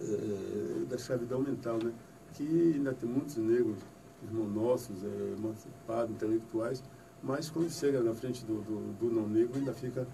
é, 0.00 0.84
da 0.88 0.96
escravidão 0.96 1.40
mental, 1.40 1.78
né? 1.82 1.92
que 2.34 2.72
ainda 2.76 2.92
tem 2.92 3.08
muitos 3.08 3.36
negros, 3.36 3.76
irmãos 4.22 4.54
nossos, 4.54 5.04
é, 5.04 5.34
emancipados, 5.36 6.10
intelectuais, 6.10 6.82
mas 7.22 7.50
quando 7.50 7.70
chega 7.70 8.00
na 8.00 8.14
frente 8.14 8.44
do, 8.44 8.60
do, 8.62 8.92
do 8.98 9.14
não 9.14 9.28
negro 9.28 9.58
ainda 9.58 9.72
fica... 9.72 10.06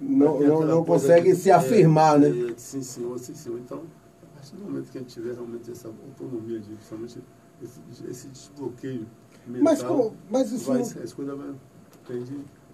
Não, 0.00 0.40
não, 0.40 0.64
não 0.64 0.84
consegue 0.84 1.32
de, 1.32 1.36
se 1.36 1.50
afirmar, 1.50 2.22
é, 2.22 2.28
né? 2.28 2.50
É, 2.50 2.54
sim, 2.56 2.82
senhor, 2.82 3.18
sim, 3.18 3.34
senhor. 3.34 3.58
Então, 3.58 3.82
a 4.22 4.36
partir 4.36 4.54
do 4.54 4.62
momento 4.62 4.90
que 4.90 4.98
a 4.98 5.00
gente 5.00 5.12
tiver 5.12 5.34
realmente 5.34 5.70
essa 5.70 5.88
autonomia, 5.88 6.60
de, 6.60 6.68
principalmente 6.68 7.20
esse, 7.60 7.80
esse 8.08 8.28
desbloqueio 8.28 9.06
mental, 9.46 9.62
mas, 9.64 9.82
como, 9.82 10.16
mas 10.30 10.52
isso 10.52 10.66
vai, 10.66 10.78
não... 10.78 10.84
as 10.84 11.12
coisas 11.12 11.36
vão 11.36 11.56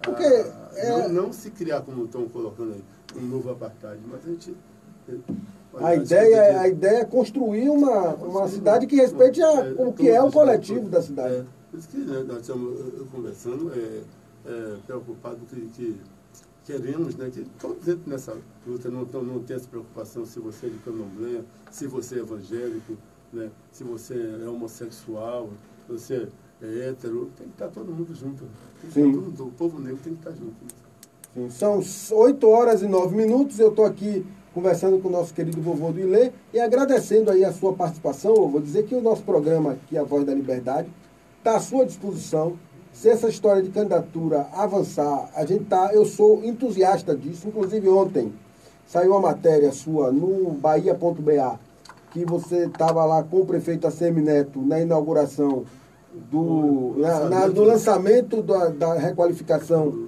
Porque, 0.03 0.23
a, 0.23 0.69
é... 0.75 0.89
não, 1.07 1.23
não 1.23 1.33
se 1.33 1.49
criar 1.49 1.81
como 1.81 2.05
estão 2.05 2.29
colocando 2.29 2.73
aí, 2.73 2.83
um 3.17 3.27
novo 3.27 3.51
apartheid, 3.51 3.99
mas 4.07 4.25
a 4.25 4.29
gente 4.29 4.55
a 5.77 5.95
ideia, 5.95 6.61
a 6.61 6.67
ideia 6.67 6.99
é 6.99 7.05
construir 7.05 7.69
uma, 7.69 8.15
uma 8.15 8.47
cidade 8.47 8.87
que 8.87 8.95
respeite 8.95 9.41
a, 9.41 9.65
é, 9.65 9.75
o 9.77 9.91
que 9.91 10.09
é 10.09 10.21
o 10.21 10.31
coletivo 10.31 10.87
da 10.89 11.01
cidade. 11.01 11.35
É, 11.35 11.45
por 11.69 11.79
isso 11.79 11.89
que 11.89 11.97
né, 11.97 12.23
nós 12.25 12.41
estamos 12.41 13.09
conversando, 13.11 13.71
é, 13.73 14.01
é, 14.45 14.77
preocupado 14.85 15.39
que, 15.49 15.61
que 15.67 15.99
queremos, 16.65 17.15
né, 17.15 17.29
que 17.29 17.45
todos 17.59 17.83
dentro 17.83 18.09
nessa 18.09 18.37
luta 18.65 18.89
não, 18.89 19.05
não, 19.05 19.23
não 19.23 19.43
tem 19.43 19.57
essa 19.57 19.67
preocupação 19.67 20.25
se 20.25 20.39
você 20.39 20.67
é 20.67 20.69
de 20.69 20.77
candomblé, 20.77 21.41
se 21.69 21.87
você 21.87 22.15
é 22.15 22.19
evangélico, 22.19 22.97
né, 23.33 23.51
se 23.71 23.83
você 23.83 24.39
é 24.43 24.47
homossexual, 24.47 25.49
se 25.85 25.91
você 25.91 26.29
é 26.61 26.89
hétero, 26.89 27.29
tem 27.37 27.47
que 27.47 27.53
estar 27.53 27.67
todo 27.67 27.91
mundo 27.91 28.15
junto. 28.15 28.45
Todo, 28.93 29.45
o 29.47 29.51
povo 29.51 29.79
negro 29.79 29.99
tem 30.01 30.13
que 30.13 30.19
estar 30.19 30.31
junto. 30.31 30.84
Sim. 31.35 31.49
São 31.49 31.81
8 32.17 32.49
horas 32.49 32.81
e 32.81 32.87
9 32.87 33.13
minutos, 33.13 33.59
eu 33.59 33.67
estou 33.69 33.83
aqui 33.83 34.25
conversando 34.53 34.99
com 34.99 35.09
o 35.09 35.11
nosso 35.11 35.33
querido 35.33 35.61
vovô 35.61 35.91
do 35.91 35.99
Ilê 35.99 36.31
e 36.53 36.59
agradecendo 36.61 37.29
aí 37.29 37.43
a 37.43 37.51
sua 37.51 37.73
participação. 37.73 38.33
Eu 38.33 38.47
vou 38.47 38.61
dizer 38.61 38.85
que 38.85 38.95
o 38.95 39.01
nosso 39.01 39.21
programa 39.21 39.73
aqui, 39.73 39.97
A 39.97 40.03
Voz 40.03 40.25
da 40.25 40.33
Liberdade, 40.33 40.87
está 41.37 41.57
à 41.57 41.59
sua 41.59 41.85
disposição. 41.85 42.57
Se 42.93 43.09
essa 43.09 43.27
história 43.27 43.61
de 43.61 43.69
candidatura 43.69 44.47
avançar, 44.53 45.29
a 45.35 45.45
gente 45.45 45.65
tá, 45.65 45.89
eu 45.93 46.05
sou 46.05 46.41
entusiasta 46.45 47.13
disso. 47.13 47.49
Inclusive 47.49 47.89
ontem 47.89 48.31
saiu 48.87 49.11
uma 49.11 49.19
matéria 49.19 49.73
sua 49.73 50.13
no 50.13 50.51
Bahia.ba 50.51 51.59
que 52.11 52.23
você 52.23 52.67
estava 52.67 53.03
lá 53.03 53.21
com 53.23 53.41
o 53.41 53.45
prefeito 53.45 53.85
ACM 53.85 54.21
Neto 54.21 54.61
na 54.61 54.79
inauguração 54.79 55.65
do, 56.31 56.95
na, 56.97 57.19
na, 57.29 57.47
do 57.47 57.63
lançamento 57.63 58.41
da, 58.41 58.69
da 58.69 58.93
requalificação 58.93 60.07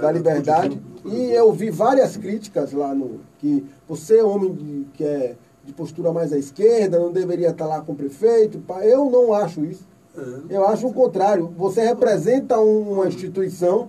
da 0.00 0.12
liberdade. 0.12 0.80
E 1.04 1.30
eu 1.32 1.52
vi 1.52 1.70
várias 1.70 2.16
críticas 2.16 2.72
lá 2.72 2.94
no. 2.94 3.20
que 3.38 3.64
você, 3.88 4.22
homem 4.22 4.52
de, 4.52 4.86
que 4.94 5.04
é 5.04 5.36
de 5.64 5.72
postura 5.72 6.12
mais 6.12 6.32
à 6.32 6.38
esquerda, 6.38 6.98
não 6.98 7.12
deveria 7.12 7.50
estar 7.50 7.66
lá 7.66 7.80
com 7.80 7.92
o 7.92 7.96
prefeito. 7.96 8.62
Eu 8.82 9.10
não 9.10 9.32
acho 9.32 9.64
isso. 9.64 9.86
É. 10.16 10.56
Eu 10.56 10.66
acho 10.66 10.86
o 10.86 10.92
contrário. 10.92 11.52
Você 11.56 11.82
representa 11.82 12.58
uma 12.58 13.06
instituição 13.06 13.88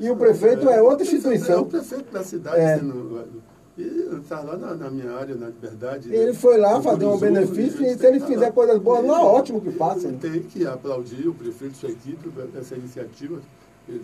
e 0.00 0.10
o 0.10 0.16
prefeito 0.16 0.68
é 0.68 0.82
outra 0.82 1.02
instituição. 1.02 1.58
É 1.58 1.60
o 1.60 1.66
prefeito 1.66 2.12
da 2.12 2.22
cidade. 2.22 2.60
É. 2.60 2.80
E 3.76 3.82
está 4.20 4.40
lá 4.40 4.56
na, 4.56 4.74
na, 4.74 4.88
minha 4.88 5.10
área, 5.12 5.34
na 5.34 5.46
liberdade. 5.46 6.08
Ele 6.14 6.26
né? 6.26 6.32
foi 6.32 6.56
lá 6.58 6.80
fazer 6.80 7.06
um 7.06 7.18
benefício 7.18 7.84
e 7.84 7.98
se 7.98 8.06
ele 8.06 8.20
fizer 8.20 8.52
coisas 8.52 8.78
boas, 8.78 9.04
não 9.04 9.16
é 9.16 9.18
ótimo 9.18 9.60
que 9.60 9.72
faça. 9.72 10.12
Tem 10.12 10.42
que 10.42 10.64
aplaudir 10.64 11.26
o 11.26 11.34
prefeito 11.34 11.74
e 11.74 11.76
sua 11.76 11.90
equipe 11.90 12.30
essa 12.56 12.76
iniciativa. 12.76 13.40
Ele, 13.88 14.02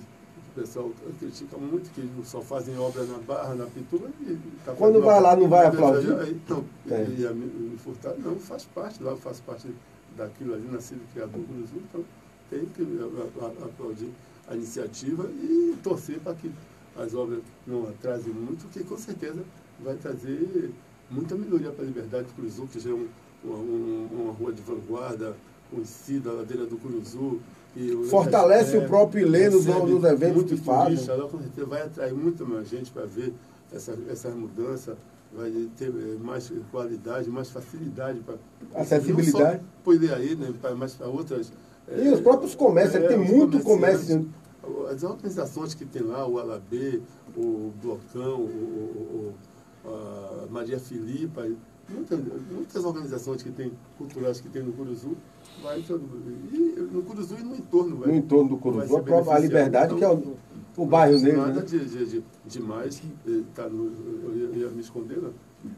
o 0.51 0.61
pessoal 0.61 0.91
critica 1.19 1.57
muito 1.57 1.91
que 1.91 2.09
só 2.25 2.41
fazem 2.41 2.79
obra 2.79 3.05
na 3.05 3.19
Barra, 3.19 3.55
na 3.55 3.67
Pituba. 3.67 4.09
E 4.21 4.39
tá 4.65 4.73
Quando 4.75 5.01
vai 5.01 5.21
lá, 5.21 5.37
não 5.37 5.49
vai 5.49 5.67
aplaudir? 5.67 6.13
Então, 6.29 6.65
é. 6.91 7.07
e 7.19 7.27
a 7.27 7.33
me 7.33 7.77
furtar, 7.79 8.15
não, 8.19 8.37
faz 8.37 8.65
parte, 8.65 9.03
lá 9.03 9.17
faz 9.17 9.41
parte 9.41 9.69
daquilo 10.17 10.55
ali, 10.55 10.69
nascido 10.71 11.01
criado 11.13 11.33
no 11.37 11.45
Brasil, 11.45 11.83
então 11.89 12.05
tem 12.51 12.67
que 12.67 12.83
aplaudir. 13.65 14.11
a 14.49 14.57
iniciativa 14.57 15.31
e 15.31 15.77
torcer 15.83 16.19
para 16.19 16.35
que 16.35 16.51
as 16.97 17.15
obras 17.15 17.41
não 17.67 17.89
atrasem 17.89 18.33
muito, 18.33 18.69
que 18.73 18.83
com 18.83 18.99
certeza 18.99 19.43
vai 19.79 19.95
trazer 19.97 20.73
muita 21.11 21.35
melhoria 21.35 21.71
para 21.71 21.85
a 21.85 21.87
Liberdade 21.87 22.27
do 22.27 22.35
Curuzu, 22.35 22.67
que 22.67 22.81
já 22.81 22.91
é 22.91 22.93
um, 22.93 23.09
uma, 23.45 23.57
uma, 23.57 24.33
rua 24.33 24.53
de 24.53 24.61
vanguarda, 24.63 25.37
conhecida, 25.71 26.31
a 26.31 26.33
ladeira 26.35 26.67
do 26.67 26.77
Curuzu. 26.77 27.41
Fortalece 28.09 28.77
o 28.77 28.87
próprio 28.89 29.27
Ilê 29.27 29.49
nos, 29.49 29.65
nos 29.65 30.05
eventos 30.05 30.45
que 30.45 30.57
fazem. 30.57 31.09
Ela 31.09 31.29
com 31.29 31.39
certeza 31.39 31.67
vai 31.67 31.83
atrair 31.83 32.15
muito 32.15 32.47
mais 32.47 32.69
gente 32.69 32.91
para 32.91 33.07
ver 33.07 33.33
essa, 33.73 33.97
essa 34.11 34.29
mudança, 34.31 34.97
vai 35.33 35.51
ter 35.77 35.89
eh, 35.89 36.17
mais 36.21 36.53
qualidade, 36.73 37.31
mais 37.31 37.49
facilidade 37.51 38.21
para 38.21 38.35
acessibilidade. 38.75 39.61
Poder 39.85 40.13
aí, 40.13 40.35
né, 40.35 40.53
para 40.61 40.75
mais 40.75 40.95
para 40.95 41.07
outras. 41.07 41.53
E 41.89 42.09
é, 42.09 42.13
os 42.13 42.21
próprios 42.21 42.55
comércios, 42.55 43.03
é, 43.03 43.09
tem 43.09 43.19
muito 43.19 43.61
comércio. 43.61 44.29
As 44.91 45.03
organizações 45.03 45.73
que 45.73 45.85
tem 45.85 46.03
lá, 46.03 46.27
o 46.27 46.39
Alabê, 46.39 47.01
o 47.37 47.73
Blocão, 47.81 48.41
o, 48.41 49.35
o, 49.85 49.89
a 49.89 50.47
Maria 50.51 50.79
Filipa, 50.79 51.47
muitas, 51.91 52.19
muitas 52.51 52.85
organizações 52.85 53.43
que 53.43 53.51
tem, 53.51 53.73
culturais 53.99 54.41
que 54.41 54.49
tem 54.49 54.63
no 54.63 54.73
Curuzu, 54.73 55.17
vai 55.63 55.81
e 55.81 56.89
no 56.93 57.03
Curuzu 57.03 57.37
e 57.39 57.43
no 57.43 57.55
entorno. 57.55 57.97
Vai, 57.97 58.09
no 58.09 58.17
entorno 58.17 58.51
do 58.51 58.57
Curuzu, 58.57 58.97
a, 58.97 59.03
própria, 59.03 59.35
a 59.35 59.39
Liberdade, 59.39 59.95
então, 59.95 59.99
que 59.99 60.05
é 60.05 60.29
o, 60.29 60.37
o 60.83 60.87
bairro 60.87 61.21
negro. 61.21 61.41
Nada 61.41 61.61
né? 61.61 61.67
de, 61.67 61.85
de, 61.85 62.07
de, 62.07 62.25
demais, 62.47 63.03
eh, 63.27 63.41
tá 63.55 63.69
no, 63.69 63.93
eu 64.35 64.55
ia 64.55 64.69
me 64.69 64.81
esconder, 64.81 65.19
não. 65.21 65.33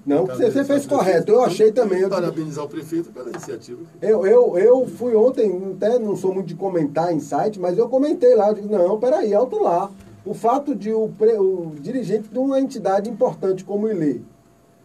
Não, 0.07 0.27
tá 0.27 0.37
você, 0.37 0.65
fez 0.65 0.87
correto, 0.87 1.33
eu 1.33 1.43
achei 1.43 1.73
também. 1.73 2.01
Eu, 2.01 2.09
parabenizar 2.09 2.65
o 2.65 2.69
prefeito 2.69 3.11
pela 3.11 3.31
iniciativa. 3.31 3.81
Eu, 4.01 4.25
eu, 4.25 4.57
eu 4.57 4.87
fui 4.87 5.17
ontem, 5.17 5.75
até 5.75 5.99
não 5.99 6.15
sou 6.15 6.33
muito 6.33 6.47
de 6.47 6.55
comentar 6.55 7.13
em 7.13 7.19
site, 7.19 7.59
mas 7.59 7.77
eu 7.77 7.89
comentei 7.89 8.37
lá, 8.37 8.51
eu 8.51 8.55
digo, 8.55 8.69
não, 8.69 9.01
peraí, 9.01 9.35
alto 9.35 9.61
lá. 9.61 9.91
O 10.25 10.35
fato 10.35 10.73
de 10.73 10.93
o, 10.93 11.07
o 11.07 11.73
dirigente 11.81 12.29
de 12.29 12.39
uma 12.39 12.61
entidade 12.61 13.11
importante 13.11 13.65
como 13.65 13.87
o 13.87 13.91
ILE 13.91 14.25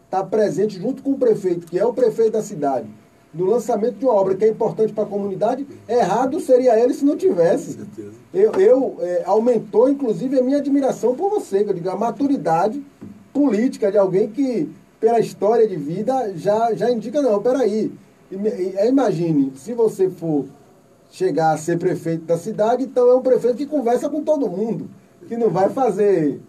estar 0.08 0.24
tá 0.24 0.24
presente 0.24 0.80
junto 0.80 1.04
com 1.04 1.12
o 1.12 1.18
prefeito, 1.18 1.68
que 1.68 1.78
é 1.78 1.86
o 1.86 1.94
prefeito 1.94 2.32
da 2.32 2.42
cidade, 2.42 2.88
no 3.34 3.46
lançamento 3.46 3.98
de 3.98 4.06
uma 4.06 4.14
obra 4.14 4.36
que 4.36 4.46
é 4.46 4.50
importante 4.50 4.94
para 4.94 5.04
a 5.04 5.08
comunidade, 5.08 5.68
errado 5.88 6.40
seria 6.40 6.80
ele 6.80 6.94
se 6.94 7.06
não 7.06 7.16
tivesse. 7.16 7.78
Com 7.78 7.86
certeza. 7.86 8.18
Eu, 8.34 8.52
eu 8.54 8.98
é, 9.00 9.24
aumentou, 9.26 9.90
inclusive, 9.90 10.40
a 10.40 10.42
minha 10.42 10.58
admiração 10.58 11.16
por 11.16 11.30
você, 11.30 11.64
que 11.64 11.70
eu 11.70 11.74
digo, 11.74 11.90
a 11.90 11.96
maturidade 11.96 12.84
política 13.34 13.92
de 13.92 13.98
alguém 13.98 14.30
que, 14.30 14.70
pela 15.00 15.20
história 15.20 15.68
de 15.68 15.76
vida, 15.76 16.34
já, 16.36 16.74
já 16.74 16.90
indica, 16.90 17.22
não, 17.22 17.42
peraí. 17.42 17.92
Imagine, 18.88 19.54
se 19.56 19.74
você 19.74 20.10
for 20.10 20.46
chegar 21.10 21.54
a 21.54 21.58
ser 21.58 21.78
prefeito 21.78 22.26
da 22.26 22.38
cidade, 22.38 22.84
então 22.84 23.10
é 23.10 23.16
um 23.16 23.22
prefeito 23.22 23.58
que 23.58 23.66
conversa 23.66 24.10
com 24.10 24.24
todo 24.24 24.50
mundo, 24.50 24.90
que 25.28 25.38
não 25.38 25.50
vai 25.50 25.70
fazer 25.70 26.42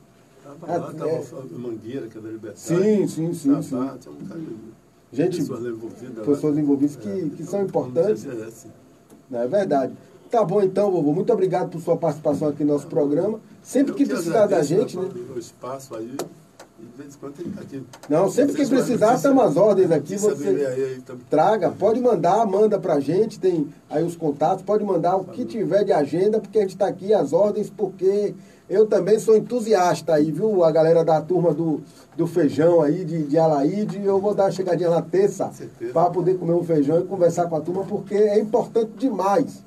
Estava 0.55 0.79
lá, 0.79 0.91
estava 0.91 1.11
é... 1.11 1.59
Mangueira, 1.59 2.07
que 2.07 2.19
é 2.19 2.21
da 2.21 2.29
Liberdade. 2.29 2.61
Sim, 2.61 3.07
sim, 3.07 3.35
sim. 3.35 3.51
Tava, 3.51 3.63
sim. 3.63 3.99
Tinha 4.01 4.15
um 4.15 4.79
Gente, 5.11 5.39
pessoas 5.39 5.65
envolvidas, 5.65 6.27
pessoas 6.27 6.59
envolvidas 6.59 6.97
que, 6.97 7.09
é, 7.09 7.29
que 7.37 7.45
são 7.45 7.63
importantes. 7.63 8.27
É. 8.27 8.69
Não, 9.31 9.41
é 9.41 9.49
verdade. 9.49 9.95
Tá 10.31 10.45
bom 10.45 10.61
então, 10.61 10.91
vovô. 10.91 11.13
Muito 11.13 11.33
obrigado 11.33 11.71
por 11.71 11.81
sua 11.81 11.97
participação 11.97 12.49
aqui 12.49 12.63
no 12.63 12.75
nosso 12.75 12.87
programa. 12.87 13.41
Sempre 13.63 13.95
que, 13.95 14.05
que 14.05 14.11
precisar 14.11 14.47
da 14.47 14.63
gente, 14.63 14.99
né? 14.99 15.09
O 15.35 15.39
espaço 15.39 15.95
aí. 15.95 16.15
De 16.79 17.03
vez 17.03 17.15
em 17.15 17.19
quando 17.19 17.41
ele 17.41 17.55
aqui. 17.59 17.83
Não, 18.09 18.31
sempre 18.31 18.55
que 18.55 18.67
precisar, 18.67 19.15
estamos 19.15 19.43
as 19.43 19.57
ordens 19.57 19.91
aqui. 19.91 20.17
Você 20.17 21.01
traga, 21.31 21.71
pode 21.71 22.01
mandar, 22.01 22.47
manda 22.47 22.79
pra 22.79 23.01
gente, 23.01 23.41
tem 23.41 23.69
aí 23.89 24.05
os 24.05 24.15
contatos, 24.15 24.63
pode 24.63 24.85
mandar 24.85 25.17
o 25.17 25.25
que 25.25 25.45
tiver 25.45 25.85
de 25.85 25.93
agenda, 25.93 26.39
porque 26.39 26.59
a 26.59 26.63
gente 26.63 26.75
está 26.75 26.87
aqui, 26.87 27.13
as 27.15 27.33
ordens, 27.33 27.71
porque 27.71 28.35
eu 28.69 28.87
também 28.87 29.19
sou 29.19 29.37
entusiasta 29.37 30.15
aí, 30.15 30.31
viu? 30.31 30.63
A 30.63 30.71
galera 30.71 31.03
da 31.03 31.21
turma 31.23 31.55
do, 31.55 31.81
do 32.17 32.27
feijão 32.27 32.83
aí, 32.83 33.05
de, 33.05 33.23
de 33.23 33.39
Alaíde. 33.39 34.05
Eu 34.05 34.21
vou 34.21 34.35
dar 34.35 34.45
uma 34.45 34.51
chegadinha 34.51 34.91
lá 34.91 35.01
terça 35.01 35.51
para 35.93 36.11
poder 36.11 36.37
comer 36.39 36.53
um 36.53 36.63
feijão 36.63 37.01
e 37.01 37.05
conversar 37.05 37.49
com 37.49 37.57
a 37.57 37.61
turma, 37.61 37.85
porque 37.85 38.15
é 38.15 38.39
importante 38.39 38.93
demais 38.99 39.63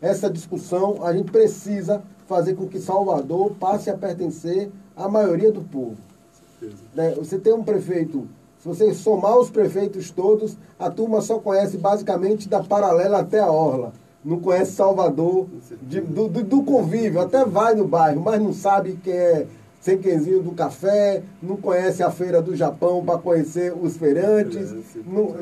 essa 0.00 0.28
discussão. 0.28 1.04
A 1.04 1.12
gente 1.12 1.30
precisa 1.30 2.02
fazer 2.26 2.54
com 2.54 2.66
que 2.66 2.80
Salvador 2.80 3.52
passe 3.52 3.88
a 3.88 3.96
pertencer 3.96 4.70
à 4.96 5.08
maioria 5.08 5.52
do 5.52 5.60
povo. 5.60 5.96
Né? 6.94 7.14
Você 7.16 7.38
tem 7.38 7.52
um 7.52 7.62
prefeito, 7.62 8.26
se 8.58 8.66
você 8.66 8.92
somar 8.92 9.38
os 9.38 9.48
prefeitos 9.48 10.10
todos, 10.10 10.56
a 10.78 10.90
turma 10.90 11.20
só 11.20 11.38
conhece 11.38 11.76
basicamente 11.76 12.48
da 12.48 12.62
paralela 12.62 13.20
até 13.20 13.38
a 13.38 13.50
orla 13.50 13.92
não 14.24 14.40
conhece 14.40 14.72
Salvador, 14.72 15.46
de, 15.82 16.00
do, 16.00 16.28
do, 16.28 16.42
do, 16.42 16.62
convívio, 16.62 17.20
até 17.20 17.44
vai 17.44 17.74
no 17.74 17.86
bairro, 17.86 18.20
mas 18.20 18.40
não 18.40 18.52
sabe 18.52 18.98
quem 19.02 19.12
é 19.12 19.46
Senquenzinho 19.80 20.42
do 20.42 20.52
café, 20.52 21.22
não 21.42 21.56
conhece 21.56 22.02
a 22.02 22.10
feira 22.10 22.42
do 22.42 22.54
Japão 22.54 23.02
para 23.04 23.18
conhecer 23.18 23.72
os 23.72 23.96
feirantes, 23.96 24.74
não, 25.06 25.34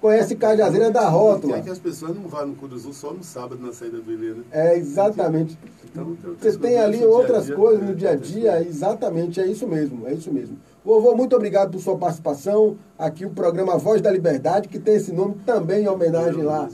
conhece 0.00 0.36
Cajazeira 0.36 0.90
da 0.90 1.08
Rótula. 1.08 1.56
É 1.56 1.62
que 1.62 1.70
as 1.70 1.80
pessoas 1.80 2.14
não 2.14 2.28
vão 2.28 2.46
no 2.46 2.54
Curuzu 2.54 2.92
só 2.92 3.12
no 3.12 3.24
sábado 3.24 3.64
na 3.64 3.72
saída 3.72 3.98
do 3.98 4.12
Ilê, 4.12 4.34
né? 4.34 4.42
É, 4.52 4.76
exatamente. 4.76 5.58
Então, 5.84 6.16
Você 6.40 6.58
tem 6.58 6.78
ali 6.78 7.04
outras 7.04 7.46
dia 7.46 7.54
-dia, 7.54 7.62
coisas 7.62 7.88
no 7.88 7.94
dia 7.94 8.10
a 8.10 8.16
dia, 8.16 8.62
exatamente, 8.62 9.40
é 9.40 9.46
isso 9.46 9.66
mesmo, 9.66 10.06
é 10.06 10.14
isso 10.14 10.32
mesmo. 10.32 10.56
Vovô, 10.84 11.14
muito 11.14 11.36
obrigado 11.36 11.70
por 11.70 11.80
sua 11.80 11.96
participação. 11.96 12.76
Aqui 12.98 13.24
o 13.24 13.30
programa 13.30 13.78
Voz 13.78 14.00
da 14.00 14.10
Liberdade, 14.10 14.66
que 14.66 14.80
tem 14.80 14.96
esse 14.96 15.12
nome 15.12 15.36
também 15.46 15.84
em 15.84 15.88
homenagem 15.88 16.42
lá 16.42 16.68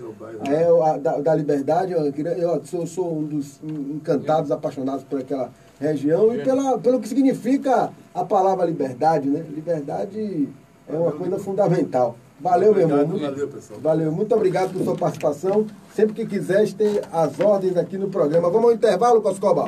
é, 0.46 0.90
a, 0.90 0.96
da, 0.96 1.20
da 1.20 1.34
Liberdade. 1.34 1.92
Eu, 1.92 2.06
eu 2.06 2.64
sou, 2.64 2.86
sou, 2.86 3.18
um 3.18 3.24
dos 3.24 3.60
encantados, 3.62 4.50
apaixonados 4.50 5.04
por 5.04 5.20
aquela 5.20 5.50
região 5.78 6.34
e 6.34 6.42
pela, 6.42 6.78
pelo 6.78 7.00
que 7.00 7.08
significa 7.08 7.90
a 8.14 8.24
palavra 8.24 8.64
liberdade, 8.64 9.28
né? 9.28 9.44
Liberdade 9.50 10.48
é 10.88 10.96
uma 10.96 11.12
coisa 11.12 11.38
fundamental. 11.38 12.16
Valeu, 12.40 12.72
meu 12.72 12.82
irmão. 12.82 13.06
Muito, 13.06 13.20
valeu, 13.20 13.48
pessoal. 13.48 13.80
Valeu, 13.80 14.12
muito 14.12 14.34
obrigado 14.34 14.72
por 14.72 14.84
sua 14.84 14.96
participação. 14.96 15.66
Sempre 15.94 16.14
que 16.14 16.26
quiser, 16.26 16.72
tem 16.72 17.00
as 17.12 17.38
ordens 17.40 17.76
aqui 17.76 17.98
no 17.98 18.08
programa. 18.08 18.48
Vamos 18.48 18.70
ao 18.70 18.72
intervalo, 18.72 19.20
Coscobar. 19.20 19.66